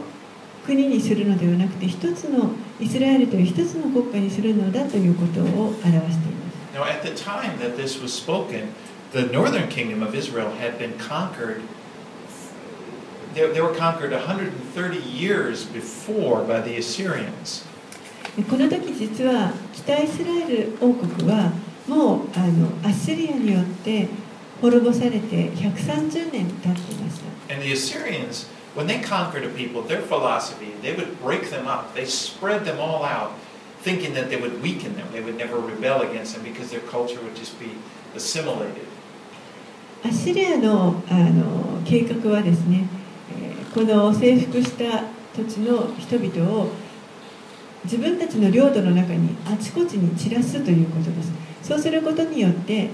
[0.65, 6.07] 国にするのではなくて一つのイスラエルという一つの国家にするのだということを表していま
[6.51, 6.73] す。
[18.35, 21.51] でこの時実は北イスラエル王国は
[21.87, 24.07] もうあのアッシリアによって
[24.61, 31.93] 滅ぼされて130年経っていました And the Assyrians, when they conquered a people, their philosophy, they would break them up.
[31.93, 33.31] They spread them all out,
[33.83, 35.05] thinking that they would weaken them.
[35.11, 37.75] They would never rebel against them because their culture would just be
[38.15, 38.87] assimilated.
[40.03, 42.87] アッシリアのあの計画はですね、
[43.37, 45.03] えーこの征服した
[45.35, 46.67] 土地の人々を
[47.85, 51.31] 自分たちの領土の中にあちこちに散らすということです
[51.63, 52.89] そうすることによって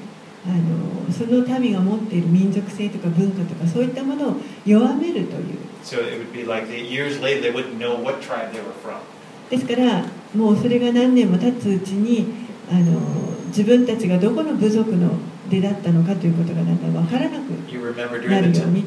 [0.46, 5.58] あのその民が持っている民族性とか文化とかそういったものを弱めるという。
[9.50, 10.06] ですから
[10.36, 12.28] もうそれが何年も経つうちに
[12.70, 13.00] あの
[13.48, 15.10] 自分たちがどこの部族の
[15.50, 17.52] 出だったのかということがなんか分からなく
[18.30, 18.84] なるように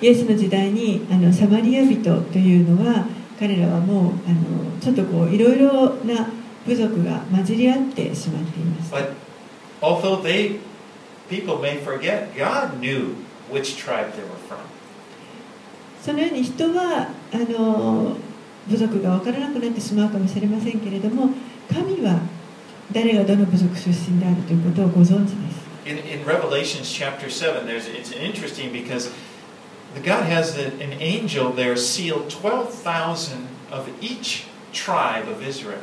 [0.00, 3.19] イエスの時代にあのサマリア人というのは。
[3.40, 6.28] 彼らはもうあのちょっとこういろいろな
[6.66, 9.14] 部族が混じり合ってしまっています But
[9.80, 10.58] although they,
[11.30, 13.14] people may forget, God knew
[13.50, 14.58] which tribe they were from.
[16.02, 18.16] そのように人はあの
[18.68, 21.30] 部族が分からなくなってしまうかもしれませんけれども
[21.72, 22.20] 神は
[22.92, 29.10] 誰がどの部族出身であるということをご存知です In, in Revelations chapter 7, there's, it's interesting because
[30.04, 35.82] God has an angel there seal 12,000 of each tribe of Israel.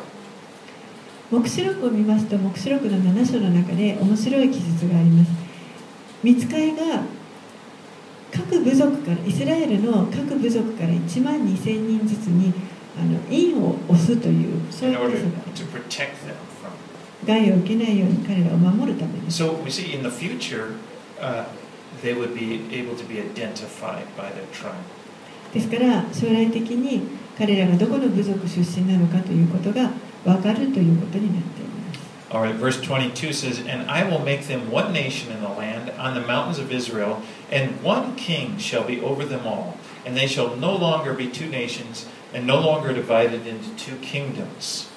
[1.30, 5.32] 黙示録を見ますと黙示録の7章の中で面白い記述があります
[6.24, 7.03] 見つかいが
[8.32, 12.53] 各部族からイスラエルの各部族から1万2000人ずつに
[12.97, 17.28] あの印を押すというそうい in うこ order とが to protect them from.
[17.28, 20.76] 害を受けないように彼らを守るためです So we see in the future,
[21.20, 21.43] uh,
[22.03, 24.75] they would be able to be identified by their tribe.
[25.53, 27.03] ですから将来的に
[27.37, 29.91] 彼らがどこの部族出身なのかということが
[30.25, 31.73] 分かるということになっています
[32.31, 35.91] All right, verse 22 says, And I will make them one nation in the land,
[35.99, 37.20] on the mountains of Israel,
[37.51, 39.77] and one king shall be over them all.
[40.07, 44.89] And they shall no longer be two nations, and no longer divided into two kingdoms.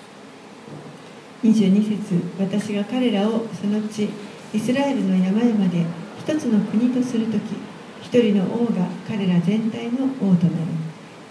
[1.44, 4.10] 22節私が彼らをその地
[4.54, 5.86] イスラエルの山々で
[6.21, 7.57] 一つの国とするとき
[8.03, 10.67] 一人の王が彼ら全体の王となる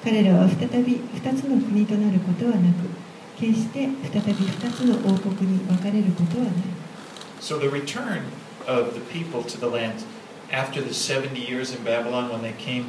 [0.04, 2.90] 彼らは再び二つの国となることはなく
[3.38, 6.54] 決して再び二つの王国に分かれることはない
[7.40, 8.24] So the return
[8.68, 10.04] of the people to the land
[10.52, 12.86] after the 70 years in Babylon when they came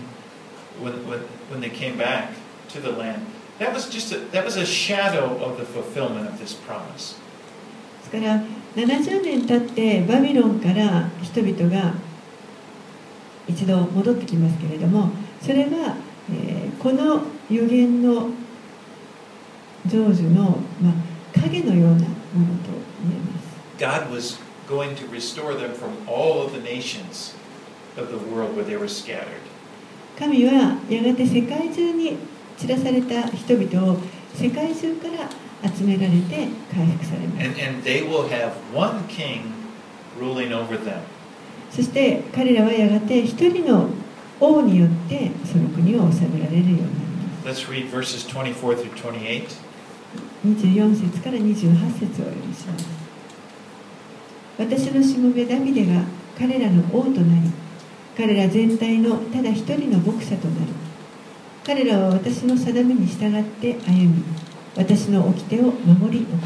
[0.81, 1.21] when, when,
[1.51, 2.33] when they came back
[2.71, 3.27] to the land,
[3.59, 7.20] that was just a, that was a shadow of the fulfillment of this promise.
[8.11, 8.43] ですから
[8.77, 11.95] 70年経ってバビロンから人々が
[13.49, 15.97] 一度戻ってきますけれどもそれは、
[16.31, 18.31] えーこの予言の
[19.87, 22.71] 成就の、まあ、影のようなものと
[23.05, 27.35] 言えます God was going to restore them from all of the nations
[27.99, 29.27] of the world where they were scattered.
[30.19, 32.17] 神はやがて世界中に
[32.57, 33.97] 散らされた人々を
[34.35, 35.29] 世界中から
[35.63, 39.53] 集められて回復されます And, and they will have one king
[40.19, 41.01] ruling over them.
[41.71, 43.89] そして彼らはやがて一人の
[44.41, 46.87] 王によってその国を治められるようになり
[47.45, 49.71] ます Let's read verses 24 through 28.
[50.45, 52.87] 24節から28節をお読みします
[54.59, 56.03] 私のしもべダビデが
[56.39, 57.51] 彼らの王となり
[58.17, 60.73] 彼ら全体のただ一人の牧者となる
[61.65, 64.25] 彼らは私の定めに従って歩み
[64.77, 66.39] 私の掟を守り行う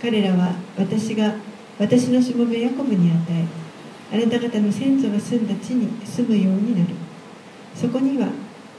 [0.00, 1.34] 彼らは私が
[1.78, 3.46] 私のしもべヤコブに与え
[4.12, 6.94] あなた方の先祖が住んだ地に住むようになる。
[7.74, 8.28] そこには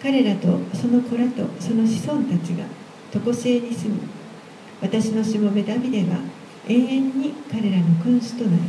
[0.02, 2.66] 彼らとその子らとその子孫たちが
[3.12, 4.00] 常しえに住み
[4.82, 6.18] 私のしもべダビデが
[6.68, 8.64] 永遠に彼らの君主となる。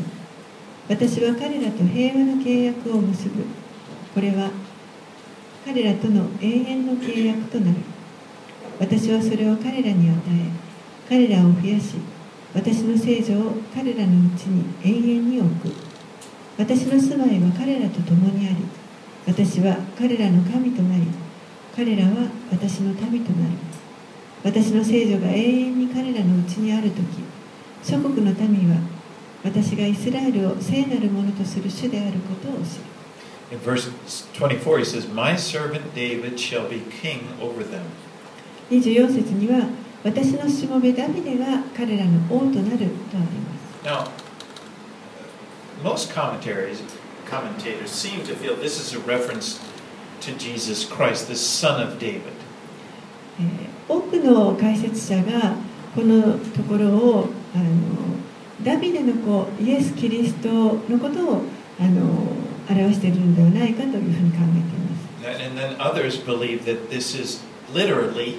[0.89, 3.45] 私は彼らと平和の契約を結ぶ。
[4.15, 4.51] これは
[5.65, 7.93] 彼らとの永遠の契約となる。
[8.79, 10.51] 私はそれを彼らに与え
[11.09, 11.97] 彼らを増やし
[12.55, 15.95] 私の聖女を彼らのうちに永遠に置く。
[16.57, 18.57] 私の住まいは彼らと共にあり
[19.27, 21.03] 私は彼らの神となり
[21.75, 23.53] 彼らは私の民となる。
[24.45, 27.25] 私の聖女が永遠に彼らのうちにある時
[27.83, 28.77] 諸国の民は
[29.43, 32.95] 私がイスラエルを聖なるものとする主であることを知る。
[33.51, 33.91] In verse
[34.33, 37.85] 24, he says, My servant David shall be king over them.
[38.71, 39.67] 24節には
[40.03, 41.47] 私のしもべダビデが
[41.77, 44.09] 彼らの王となるとあります Now,
[45.83, 46.83] most commentaries,
[47.27, 49.61] commentators seem to feel this is a reference
[50.21, 52.33] to Jesus Christ, the son of David.
[53.39, 55.55] えー多くの解説者が
[55.95, 57.65] このところをあの
[58.62, 61.43] ダビデの子イエス・キリストのことを
[61.79, 62.29] あの
[62.71, 67.43] 表しているのではないかというふうに考えています And then others believe that this is
[67.73, 68.37] literally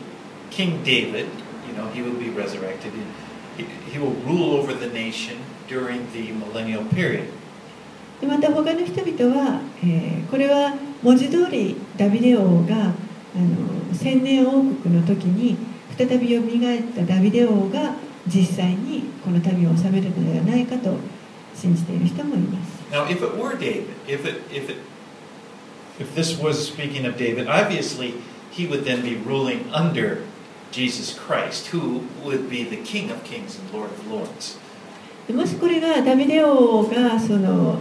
[0.50, 1.26] King David.
[1.68, 2.92] You know, he will be resurrected.
[3.56, 5.38] He, he will rule over the nation
[5.68, 7.28] during the millennial period.
[8.20, 15.56] でまた他の人々は、えーこれは文字通りダビデ王があの千年王国の時に
[15.96, 17.94] 再びよみがえったダビデ王が
[18.26, 20.96] 実際にこの民を治めるのではないかと
[21.54, 22.80] 信じている人もいます。
[22.92, 24.76] Now, if it were David, if it, if it,
[25.98, 28.14] if this was speaking of David, obviously
[28.50, 30.22] he would then be ruling under
[30.71, 34.57] Jesus Christ, who would be the King of Kings and Lord of Lords.
[35.27, 37.79] でもしこれがダビデ王がその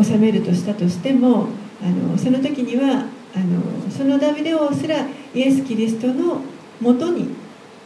[0.00, 1.48] 治めるとしたとしても
[1.82, 6.42] あのその時にはあのそのダビデ王すらイエス・キリストの
[6.80, 7.34] もとに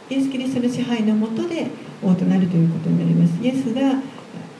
[0.09, 1.67] イエス・キリストの支配のもとで
[2.03, 4.01] 王となるということになりますイエスが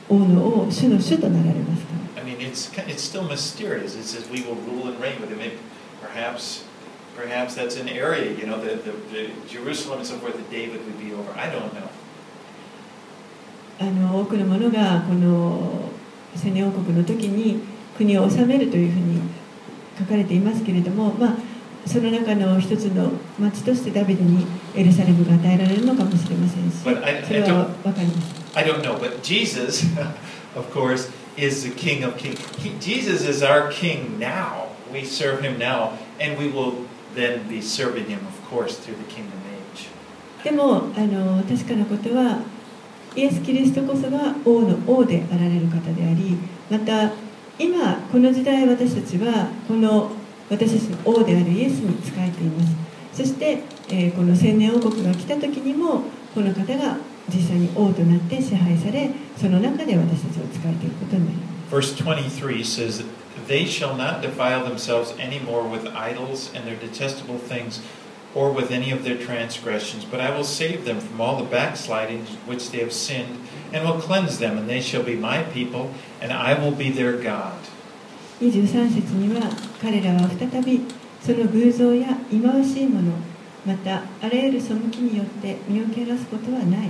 [0.08, 3.94] 王の王主の主となられますから I mean, it's it's still mysterious.
[3.94, 5.52] It says we will rule and reign with him.
[6.02, 6.64] Perhaps,
[7.17, 10.85] perhaps that's an area, you know, the, the, the Jerusalem and so forth that David
[10.85, 11.31] would be over.
[11.33, 11.89] I don't know.
[13.79, 15.89] あの多くの者がこの
[16.35, 17.63] 千年王国の時に
[17.97, 19.21] 国を治めるというふうに
[19.97, 21.35] 書かれていますけれども、まあ、
[21.85, 24.45] その中の一つの町としてダビデに
[24.75, 28.97] エルサレムが与えられるのかもしれませんし But I, そ I れは don't, 分かります I don't know.
[28.97, 29.85] But Jesus,
[30.55, 32.39] of course, is the King of Kings.
[32.57, 34.67] He, Jesus is our King now.
[34.91, 36.85] We serve him now, and we will
[37.18, 39.88] then be serving him, of course, through the kingdom age.
[40.44, 42.38] でもあの確かなことは
[43.16, 46.38] イエス・キリストこそが王の王であられる方であり
[46.70, 47.10] また
[47.58, 50.12] 今この時代私たちはこの
[50.48, 52.76] 私たちの王であるイエスに仕えています
[53.12, 56.02] そして、えーこの千年王国が来た時にも
[56.32, 56.98] この方が
[57.28, 63.04] 実際に王となって支配されその中で私たちを仕えていくことになります Verse 23 says,
[63.47, 67.81] They shall not defile themselves any more with idols and their detestable things,
[68.35, 72.25] or with any of their transgressions, but I will save them from all the backsliding
[72.45, 73.39] which they have sinned,
[73.71, 77.13] and will cleanse them, and they shall be my people, and I will be their
[77.17, 77.55] God.
[78.41, 79.49] 23節には
[79.81, 80.81] 彼らは再び
[81.21, 83.13] その偶像や忌まわしいもの
[83.65, 86.89] またあらゆる背きによって身を汚すことはない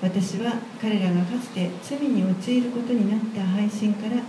[0.00, 4.22] 私は彼らがかつて罪に陥ることになった配信から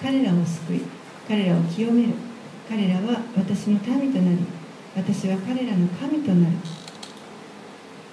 [0.00, 0.80] 彼らを救い
[1.29, 2.13] 彼らを清める
[2.67, 4.39] 彼らは私の民となり
[4.95, 6.55] 私は彼らの神となる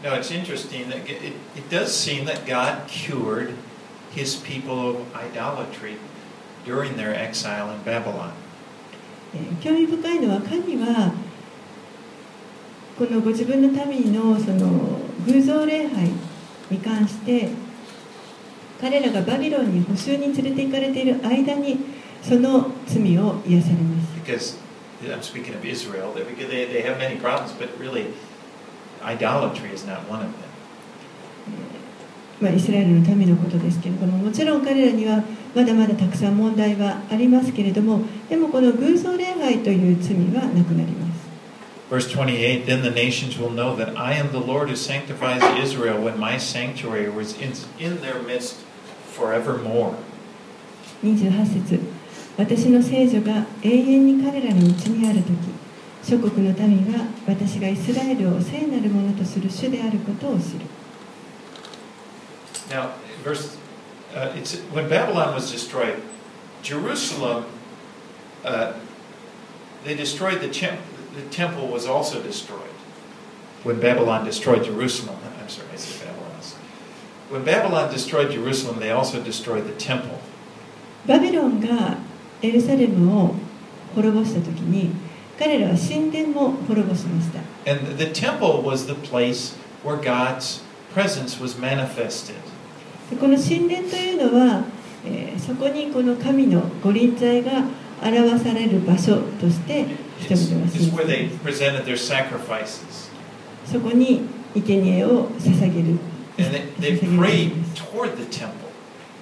[0.03, 3.55] Now it's interesting that it, it does seem that God cured
[4.14, 5.97] his people of idolatry
[6.67, 8.33] during their exile in Babylon.
[9.35, 11.12] えー興味深いのは神は
[12.99, 16.11] このご自分の民のその偶像礼拝
[16.71, 17.49] に関して
[18.79, 21.79] 彼らがバビロンに捕囚に連れて行かれている間に
[22.27, 24.59] その罪を癒されます Because
[25.05, 28.07] I'm speaking of Israel, they, they, they have many problems, but really,
[29.03, 30.47] idolatry is not one of them.
[32.41, 35.22] まあ、イスラエルの民のことですけれどももちろん彼らには
[35.55, 41.27] まだまだたくさん問題はありますけれどもでもこの偶像礼拝という罪はなくなります
[41.89, 46.03] Verse 28 Then the nations will know that I am the Lord who sanctifies Israel
[46.03, 48.57] when my sanctuary was in, in their midst
[49.14, 49.95] forevermore.
[51.03, 51.79] 28節
[52.39, 55.32] 私の聖女が永遠に彼らのうちにある時
[56.03, 60.66] 諸国の民は私がイスラエルを聖なるものとする主であることを知る
[62.68, 62.91] Now,
[63.22, 63.57] verse,
[64.12, 66.03] uh, it's, when Babylon was destroyed,
[66.62, 67.45] Jerusalem,
[68.45, 68.72] uh,
[69.84, 70.78] they destroyed the, chem-
[71.14, 72.74] the temple was also destroyed.
[73.62, 76.16] When Babylon destroyed Jerusalem, I'm sorry, I said Babylon.
[77.28, 80.18] When Babylon destroyed Jerusalem, they also destroyed the temple.
[81.07, 81.97] バビロンが
[82.49, 83.35] エルサレムを
[83.95, 84.91] 滅ぼした時に
[85.39, 87.41] 彼らは神殿も滅ぼしました
[87.71, 90.63] And the temple was the place where God's
[90.95, 92.35] presence was manifested.
[93.11, 94.65] でこの神殿というのは、
[95.05, 97.63] えーそこにこの神の御臨在が
[98.03, 99.85] 表される場所として
[100.19, 100.91] 人々は信じ.
[103.71, 104.23] そこに
[104.55, 105.99] 生贄を捧げる.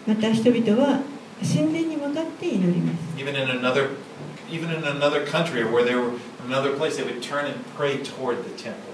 [0.06, 1.00] また人々は
[1.42, 3.90] 神殿に向かって祈ります Even in another
[4.50, 6.12] even in another country or where they were
[6.46, 8.92] another place, they would turn and pray toward the temple.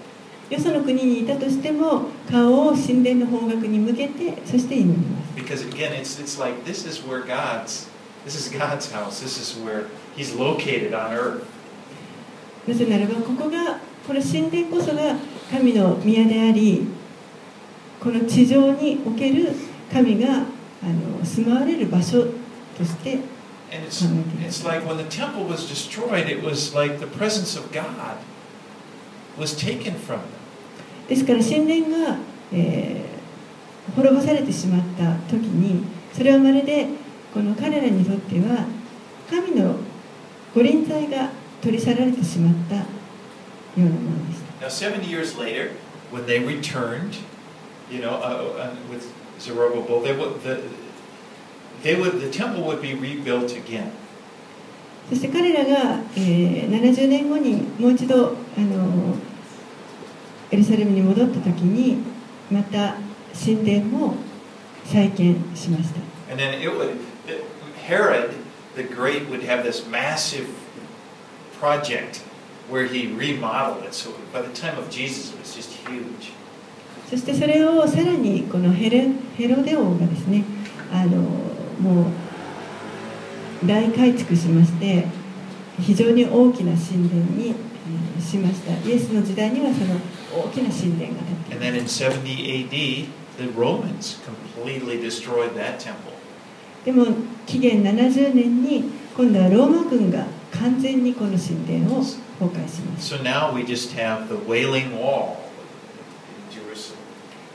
[0.50, 7.88] よその国にいたとしても顔を神殿の方角に向けてそして祈ります Because again, it's it's like this is where God's
[8.24, 9.20] this is God's house.
[9.20, 9.86] This is where
[10.16, 11.44] He's located on earth.
[12.66, 15.16] なぜならばここがこの神殿こそが
[15.50, 16.86] 神の宮であり
[18.00, 19.52] この地上における
[19.92, 20.44] 神が
[20.82, 22.24] あの住まわれる場所
[22.76, 23.20] として考
[23.72, 24.50] えていま。
[31.08, 32.18] ですから、神殿が、
[32.52, 36.88] えー、滅ぼされてしまったときに、それはまるで
[37.32, 38.66] この彼らにとっては、
[39.28, 39.76] 神の
[40.54, 41.30] ご臨在が
[41.62, 42.82] 取り去られてしまったよ
[43.76, 44.40] うなものでし。
[49.39, 50.61] Zerubbabel, they would, the,
[51.83, 53.91] they would, the temple would be rebuilt again.
[55.09, 59.15] そして彼らが、えー70年後にもう一度あの
[60.49, 61.97] エルサレムに戻った時に
[62.49, 62.95] また
[63.33, 64.15] 神殿も
[64.83, 65.99] 再建しました
[66.31, 66.97] And then it would,
[67.87, 68.31] Herod
[68.75, 70.47] the Great would have this massive
[71.59, 72.23] project
[72.69, 73.93] where he remodeled it.
[73.93, 76.31] So by the time of Jesus, it was just huge.
[77.10, 80.44] そしてそれをさらにこのヘレヘロデ王がですね
[80.92, 81.20] あの
[81.80, 85.06] もう大改築しまして
[85.80, 87.70] 非常に大きな神殿に、えー
[88.20, 89.96] しましたイエスの時代にはその
[90.44, 93.08] 大きな神殿が建っています in 70 AD,
[93.38, 96.12] the Romans completely destroyed that temple.
[96.84, 97.06] でも
[97.46, 98.84] 紀元70年に
[99.16, 105.49] 今度はローマ軍が完全にこの神殿を崩壊します So now we just have the Wailing Wall.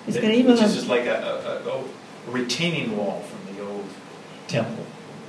[0.05, 3.85] ですから今は is just like a, a, a, a retaining wall from the old
[4.47, 4.85] temple.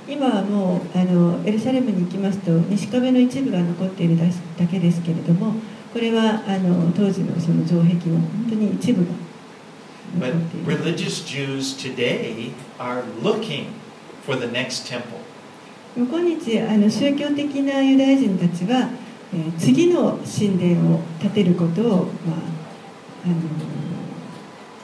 [0.07, 4.23] 今はもうあのエルサレムに行きますと西壁の一部が残っているだ
[4.57, 5.55] だけですけれども
[5.91, 9.11] これはあの当時のその城壁の本当に一部が
[10.17, 13.65] But 残っている religious Jews today are looking
[14.25, 15.19] for the next temple.
[15.97, 18.89] 今日あの宗教的なユダヤ人たちは、
[19.33, 21.85] えー次の神殿を建てることを、
[22.25, 22.37] まあ、
[23.25, 23.86] あのけ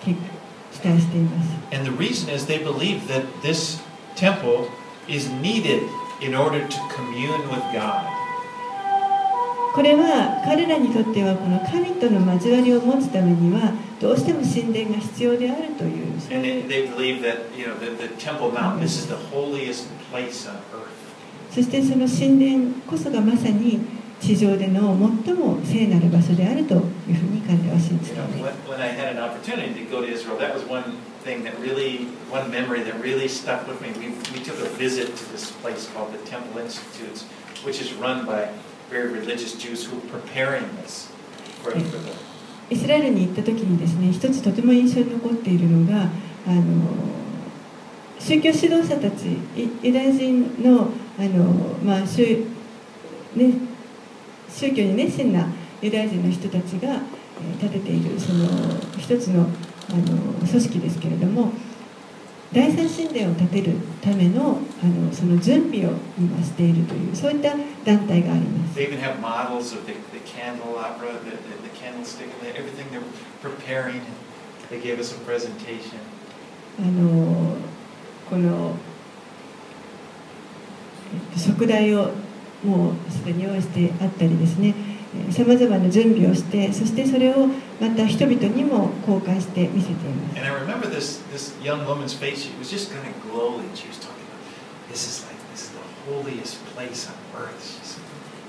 [0.03, 3.81] 期待しています And the reason is they believe that this
[4.15, 4.67] temple
[5.07, 5.83] is needed
[6.21, 8.03] in order to commune with God.
[9.73, 18.99] これは彼らにとってはこの神との交わりを持つためにはどうしても神殿が必要であるというそう And い they, う they believe that, you know, the, the Temple Mount, this
[18.99, 20.93] is the holiest place on earth.
[21.49, 23.79] そしてその神殿こそがまさに
[24.23, 26.81] 地上での最も聖なる場所であるという
[27.13, 28.37] ふうに感らは信じます。
[42.69, 46.03] イスラエルに行った時にですね、一つとても印象に残っているのが、
[46.47, 46.61] あの
[48.19, 49.37] 宗教指導者たち、
[49.83, 50.87] ユダヤ人の,
[51.19, 51.43] あの、
[51.83, 52.45] まあ宗
[53.35, 53.51] ね、
[54.53, 55.47] 宗教に熱心な
[55.81, 57.01] ユダヤ人の人たちが
[57.59, 58.47] 立てているその
[58.97, 59.41] 一つの,
[59.89, 61.51] あの組織ですけれども
[62.53, 67.49] 第三神殿を建てるための,あの,その準備を今しているというそういった
[67.83, 68.79] 団体があります。
[76.79, 77.57] あの
[78.29, 78.75] この
[81.35, 82.11] 食材を
[82.63, 84.73] もうすで用意してあったりですね
[85.29, 87.47] さまざまな準備をしてそしてそれを
[87.79, 91.23] また人々にも公開して見せています。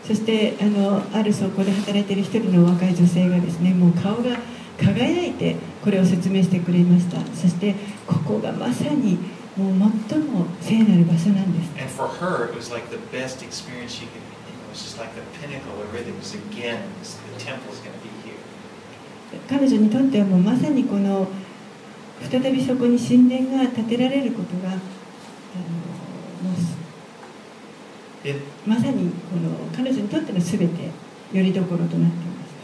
[0.06, 4.36] そしてあ,のある倉庫で働いている一人の若い女性がですねもう顔が
[4.78, 7.18] 輝いてこれを説明してくれました。
[7.34, 7.74] そして
[8.06, 9.18] ここがまさに
[9.56, 11.70] もう最も聖なる場所なんです。
[19.48, 21.28] 彼女にとってはもうまさにこの
[22.20, 24.76] 再びそこに神殿が建てられることが
[28.66, 30.84] まさにこの彼女にとってのすべて
[31.32, 32.54] よりどころとなっています。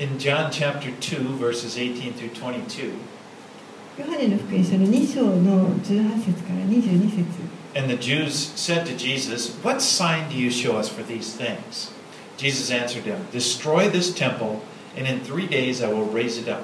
[4.00, 11.36] ヨハネの福音書の2章の18節から22節 and the Jews said to Jesus, What sign do you show us for these
[11.36, 11.92] things?
[12.38, 14.64] Jesus answered them, Destroy this temple,
[14.96, 16.64] and in three days I will raise it up.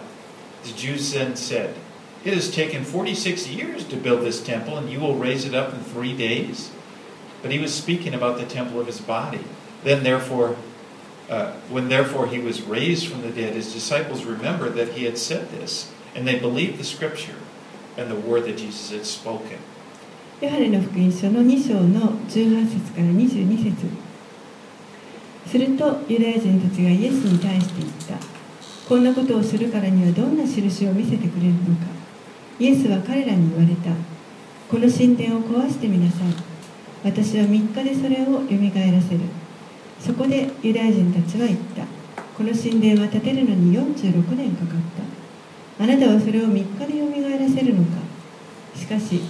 [0.63, 1.75] The Jews then said,
[2.23, 5.73] It has taken 46 years to build this temple, and you will raise it up
[5.73, 6.71] in three days?
[7.41, 9.43] But he was speaking about the temple of his body.
[9.83, 10.55] Then, therefore,
[11.29, 15.17] uh, when therefore he was raised from the dead, his disciples remembered that he had
[15.17, 17.36] said this, and they believed the scripture
[17.98, 19.58] and the word that Jesus had spoken.
[20.40, 23.86] ヨハネの福音書の2章の18節から22節。
[25.46, 28.26] するとユダヤ人たちがイエスに対して言った。
[28.88, 31.86] こんなことをするからにはどんな印を見せてくれるのか。
[32.58, 33.90] イエスは彼らに言われた。
[34.70, 36.28] この神殿を壊してみなさい。
[37.04, 39.20] 私は3日でそれをよみがえらせる。
[40.00, 41.84] そこでユダヤ人たちは言った。
[42.36, 45.15] この神殿は建てるのに46年かかった。
[45.78, 47.98] あなたはそれを3日でよみがえらせるのか？
[48.74, 49.20] しかし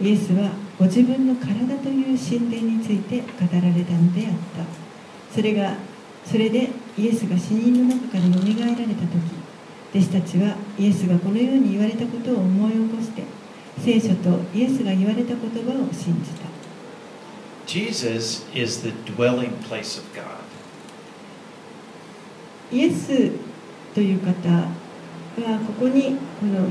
[0.00, 5.34] イエスはご自分の体という神殿について語られたのであった。
[5.34, 5.76] それが
[6.24, 9.18] それでイエスが死人の中からよみがえられた時
[9.94, 13.22] 弟子たちはイエスがこのように言われたことを思い起こして
[13.78, 16.48] 聖書とイエスが言われた言葉を信じた。
[17.66, 20.24] Jesus is the dwelling place of God.
[22.72, 23.32] イエス
[23.94, 24.68] という方
[25.38, 26.68] はここにこの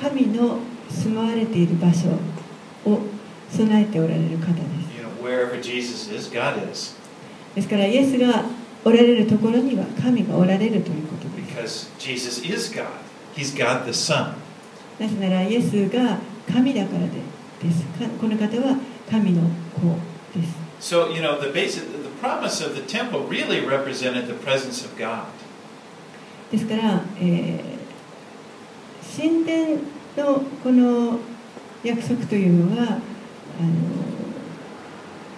[0.00, 0.58] 神の
[0.90, 2.08] 住まわれている場所
[2.86, 3.00] を
[3.50, 4.60] 備えておられる方で
[6.74, 6.96] す.
[7.54, 8.44] ですからイエスが
[8.84, 12.86] おられるところには神がおられるということです Because Jesus is God.
[13.34, 14.34] He's God the Son.
[14.98, 16.18] なぜならイエスが
[16.52, 17.06] 神だからで
[17.62, 18.76] ですかこの方は
[19.10, 19.42] 神の
[19.74, 24.96] 子です So, you know, the basic the promise of the temple really represented the presence of
[24.96, 25.24] God.
[26.50, 27.78] ですから、えー
[29.16, 29.78] 神殿
[30.16, 31.18] のこの
[31.82, 33.00] 約束というのはあの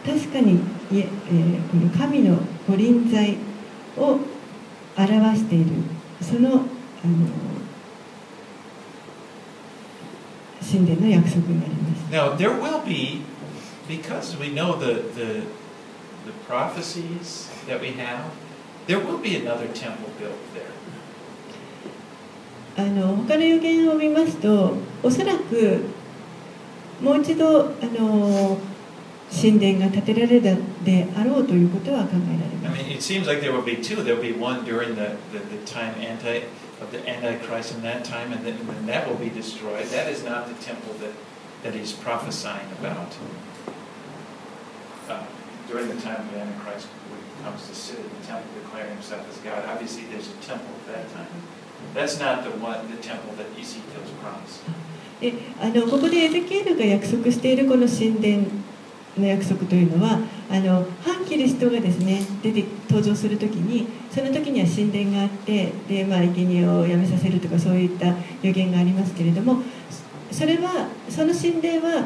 [0.05, 2.37] 確かにいええーこの神の
[2.69, 3.39] ご臨在
[3.97, 4.19] を
[4.99, 5.71] 表している
[6.21, 6.63] そのあの
[10.61, 13.23] 神殿の約束になります Now, there will be,
[13.89, 15.43] because we know the, the,
[16.27, 18.25] the prophecies that we have,
[18.87, 20.70] there will be another temple built there.
[22.77, 25.85] あの他の予言を見ますとおそらく
[27.01, 28.59] もう一度あの
[29.31, 34.03] 神殿が建てられるであろうということは考えられます mean, it seems like there will be two.
[34.03, 36.45] There will be one during the, the, the time anti,
[36.81, 39.87] of the Antichrist in that time, and then, and then that will be destroyed.
[39.87, 41.13] That is not the temple that,
[41.63, 43.15] that he's prophesying about.
[45.09, 45.25] Uh,
[45.69, 48.95] during the time of the Antichrist, when he comes to sit in the temple declaring
[48.95, 51.27] himself as God, obviously there's a temple at that time.
[55.21, 58.47] であのここでエゼキエルが約束しているこの神殿
[59.19, 60.19] の約束というのは
[60.51, 68.07] あの反キリストがですね出て登場するときにその時には神殿があってで、まあ、生贄をやめさせるとかそういった
[68.43, 69.63] 予言がありますけれども
[70.31, 72.05] それはその神殿は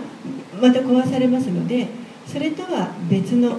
[0.61, 1.89] また壊されますので
[2.27, 3.59] それとは別の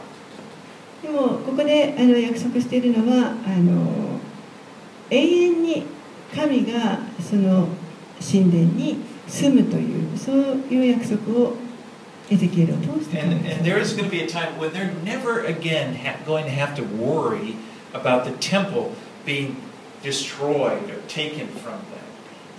[1.01, 4.19] でもここであの約束しているのはあの
[5.09, 5.85] 永遠に
[6.33, 7.67] 神がその
[8.19, 8.97] 神殿に
[9.27, 10.35] 住むというそう
[10.69, 11.55] いう約束を
[12.29, 13.63] エゼキエルを通して書いてます。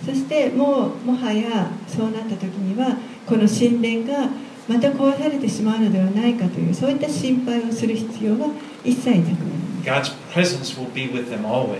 [0.05, 4.29] そしてもうもはやそうなった時にはこの神殿が
[4.67, 8.47] また壊されてしまうのではないかというそういった心配をする必要は
[8.83, 9.83] 一切なくなりま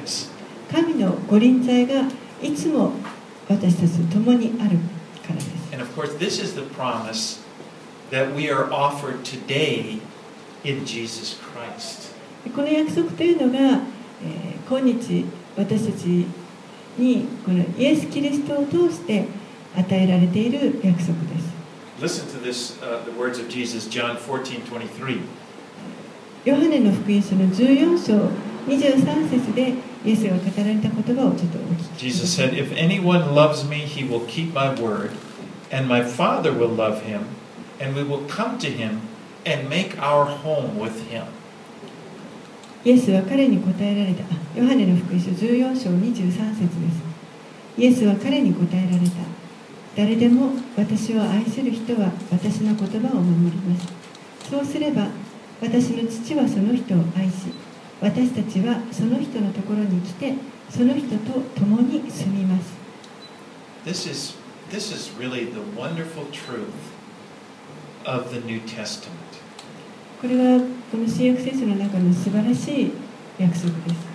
[0.06, 0.32] す.
[0.72, 2.02] 神のご臨在が
[2.42, 2.92] いつも
[3.48, 4.78] 私たちと共にある
[5.26, 5.34] か
[5.72, 7.40] And of course, this is the promise
[8.12, 10.00] that we are offered today
[10.64, 12.12] in Jesus Christ.
[12.54, 13.80] この約束というのが、
[14.24, 15.26] えー今日
[15.58, 16.26] 私たち
[16.98, 19.26] にこのイエス・キリストを通して
[19.78, 21.53] 与えられている約束です
[22.03, 25.21] Listen to this, uh, the words of Jesus, John 14 23.
[26.45, 28.31] ヨハネの福音書の14章
[28.69, 35.11] 23節でイエスが語られた言葉をちょっとお聞きくだ Jesus さい said, If anyone loves me, he will keep my word,
[35.73, 37.23] and my Father will love him,
[37.81, 39.01] and we will come to him
[39.45, 41.25] and make our home with him.
[42.85, 47.03] イエスは彼に答えられたあヨハネの福音書14章23節です
[47.77, 49.05] イエスは彼に答えられた
[49.96, 53.94] 誰でも私を愛する人は私の言葉を守ります。
[54.50, 55.08] そうすれば
[55.62, 57.54] 私の父はその人を愛し
[58.02, 60.34] 私たちはその人のところに来て
[60.70, 62.74] その人と共に住みます。
[63.86, 64.36] This is,
[64.72, 66.68] this is really the wonderful truth
[68.06, 69.12] of the New Testament.
[70.22, 70.60] これは
[70.92, 72.92] この新約聖書の中の素晴らしい
[73.38, 74.14] 約束です。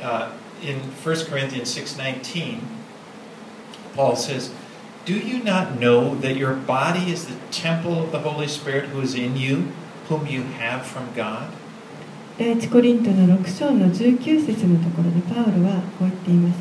[0.00, 0.28] Uh,
[0.62, 2.58] in 1 Corinthians 6:19,
[3.96, 4.50] Paul says,
[5.06, 9.00] "Do you not know that your body is the temple of the Holy Spirit who
[9.02, 9.68] is in you,
[10.08, 11.48] whom you have from God?"
[12.38, 16.58] 第一コリントの6章の19節のところでパウロはこう言っています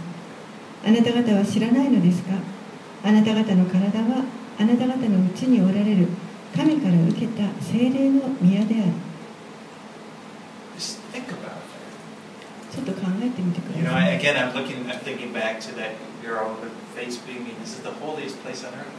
[0.88, 2.32] あなた方は知らないのですか
[3.04, 4.24] あなた方の体は
[4.58, 6.08] あなた方のうちにおられる
[6.56, 8.92] 神から受けた精霊の宮である.
[12.72, 15.92] ちょっと考えてみてく You だ know, さい again, I'm looking, I'm thinking back to that
[16.26, 17.56] girl with her face beaming.
[17.62, 18.96] This is the holiest place on earth.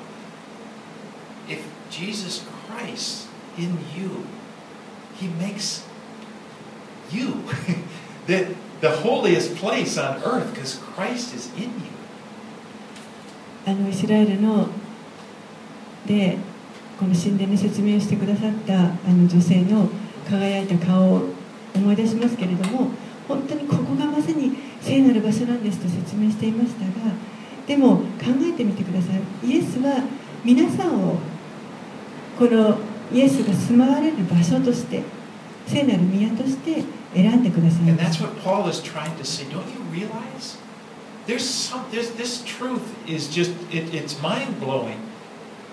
[1.49, 4.27] If Jesus Christ in you,
[5.17, 5.85] He makes
[7.11, 7.45] you
[8.27, 11.93] the, the holiest place on earth because Christ is in you.
[13.69, 14.69] あのイスラエルの
[16.07, 16.39] で
[17.01, 19.89] この神殿の説明をしてくださったあの女性の
[20.31, 21.23] 輝いた顔を
[21.75, 22.91] 思い出しますけれども
[23.27, 24.57] 本当にここがまさに
[24.87, 27.13] 聖なる場所なんですと説明していましたが
[27.67, 28.05] でも考
[28.43, 29.09] えてみてくださ
[29.43, 30.05] いイエスは
[30.45, 31.17] 皆さんを
[32.39, 32.79] この
[33.13, 35.03] イエスが住まわれる場所として
[35.67, 39.45] 聖なる宮として選んでください And ま that's す what Paul is trying to say.
[39.47, 40.57] Don't you realize?
[41.27, 44.99] There's some, there's, this truth is just, it, it's mind blowing.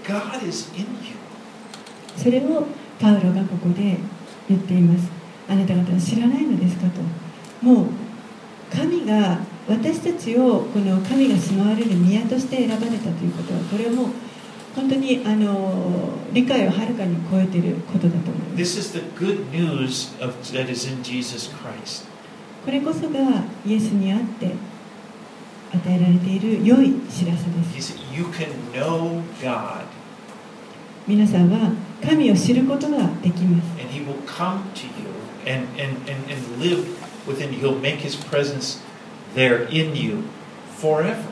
[0.03, 1.13] God is in you.
[2.17, 2.65] それを
[2.99, 3.97] パウロがここで
[4.49, 5.09] 言っています
[5.47, 7.01] あなた方は知らないのですかと
[7.65, 7.85] もう
[8.75, 14.07] 神が私たちをこの神が住まわれる宮として選ばれたということはこれはもう
[14.75, 18.61] 本当にあの理解をはるかに超えていることだと思います。
[18.61, 22.05] This is the good news of, that is in Jesus Christ.
[22.65, 24.55] これこそがイエスにあって
[25.73, 27.93] 与えられている良い知らせです。
[27.93, 29.85] He said, You can know God,
[31.07, 31.71] 皆さんは
[32.03, 33.69] 神を知ることができます。
[33.79, 35.13] And He will come to you
[35.45, 37.53] and, and, and, and live within.
[37.53, 38.79] He'll make his presence
[39.35, 40.23] there in you
[40.77, 41.29] forever.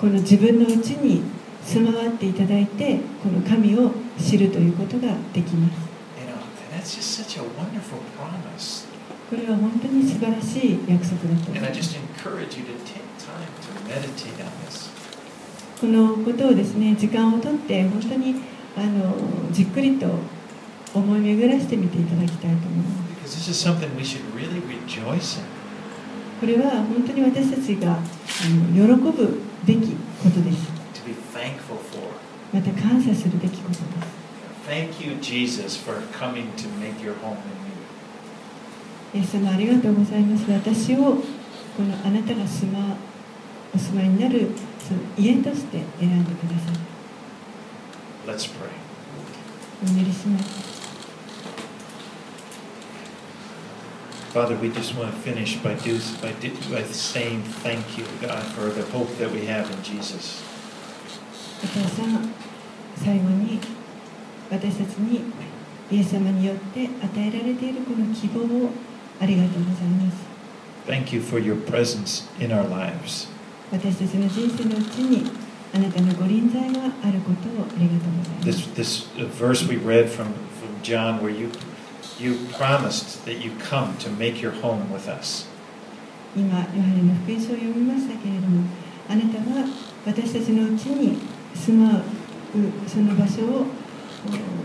[0.00, 1.22] この自分のうちに
[1.64, 5.92] 備わっていただいてこの神を知るということができます。
[9.30, 11.96] これは本当に素晴らしい約束だと思います。
[15.80, 18.34] このことをですね、時間をとって本当に
[18.76, 19.16] あの
[19.52, 20.06] じっくりと
[20.94, 22.90] 思い巡らせてみていただきたいと思いま
[23.46, 23.66] す。
[26.40, 27.98] これは本当に私たちが
[28.74, 30.72] 喜ぶべきことです。
[32.52, 34.22] また感謝するべきことです。
[34.68, 37.36] Thank you, Jesus, for coming to make your home
[39.14, 39.20] in me.
[39.20, 40.50] イありがとうございます。
[40.50, 40.98] 私を
[41.76, 42.96] このあなたが住ま
[43.74, 46.76] お住まいになるその家として選んでください。
[49.84, 50.71] お祈りします。
[54.33, 58.69] Father, we just want to finish by, do, by, do, by saying thank you, God, for
[58.69, 60.43] the hope that we have in Jesus.
[61.63, 62.29] お父さん
[63.03, 63.59] 最後に
[64.51, 65.21] 私たちに
[65.89, 68.69] イエス様によって与えられているこの希望を
[69.19, 70.17] ありがとうございます
[70.85, 73.27] Thank you for your presence in our lives.
[73.71, 75.29] 私たちの人生のうちに
[75.73, 80.27] あなたのご臨在があることをありがとうございま This, す this uh, verse we read from,
[80.61, 81.49] from John, where you,
[82.20, 85.46] you promised that you come to make your home with us.
[86.34, 88.64] 今ヨハネの福音書を読みましたけれども
[89.08, 89.66] あなたは
[90.06, 91.18] 私たちのうちに
[91.54, 92.02] 住まう
[92.88, 93.66] その場所を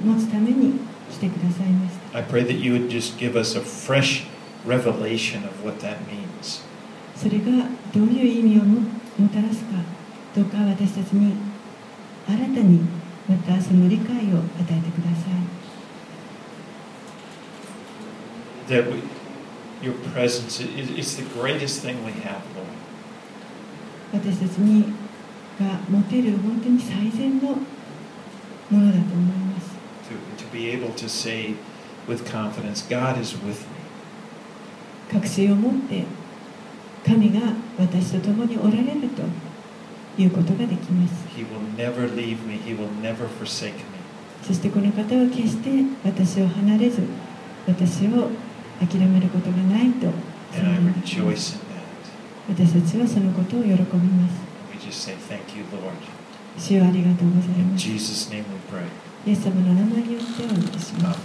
[0.04, 0.80] お持つために
[1.12, 4.26] 来てくださいました I pray that you would just give us a fresh
[4.66, 6.64] revelation of what that means.
[7.16, 8.82] それがどういう意味をも
[9.18, 9.72] もたらすか
[10.36, 11.34] どうか私たちに
[12.28, 12.80] 新たに
[13.28, 15.57] またその理解を与えてください
[18.68, 19.02] That we,
[19.82, 22.68] your presence is, the greatest thing we have, Lord.
[24.14, 24.94] 私たちに
[25.60, 27.56] が持てる本当に最善のも
[28.80, 29.76] のだと思います
[30.10, 31.56] To, to be able to say
[32.08, 33.78] with confidence, God is with me.
[35.12, 36.04] 確信を持って
[37.06, 39.24] 神が私と共におられると
[40.22, 43.84] いうことができます He will never leave me, He will never forsake me.
[44.44, 45.70] そしてこの方は決して
[46.04, 47.02] 私を離れず
[47.66, 48.30] 私を
[48.80, 50.08] 諦めることがないと
[52.50, 54.36] 私たちはそのことを喜びます。
[56.58, 57.82] 主よありがとうございます。
[59.26, 61.20] イエス様の名前によってお願いします。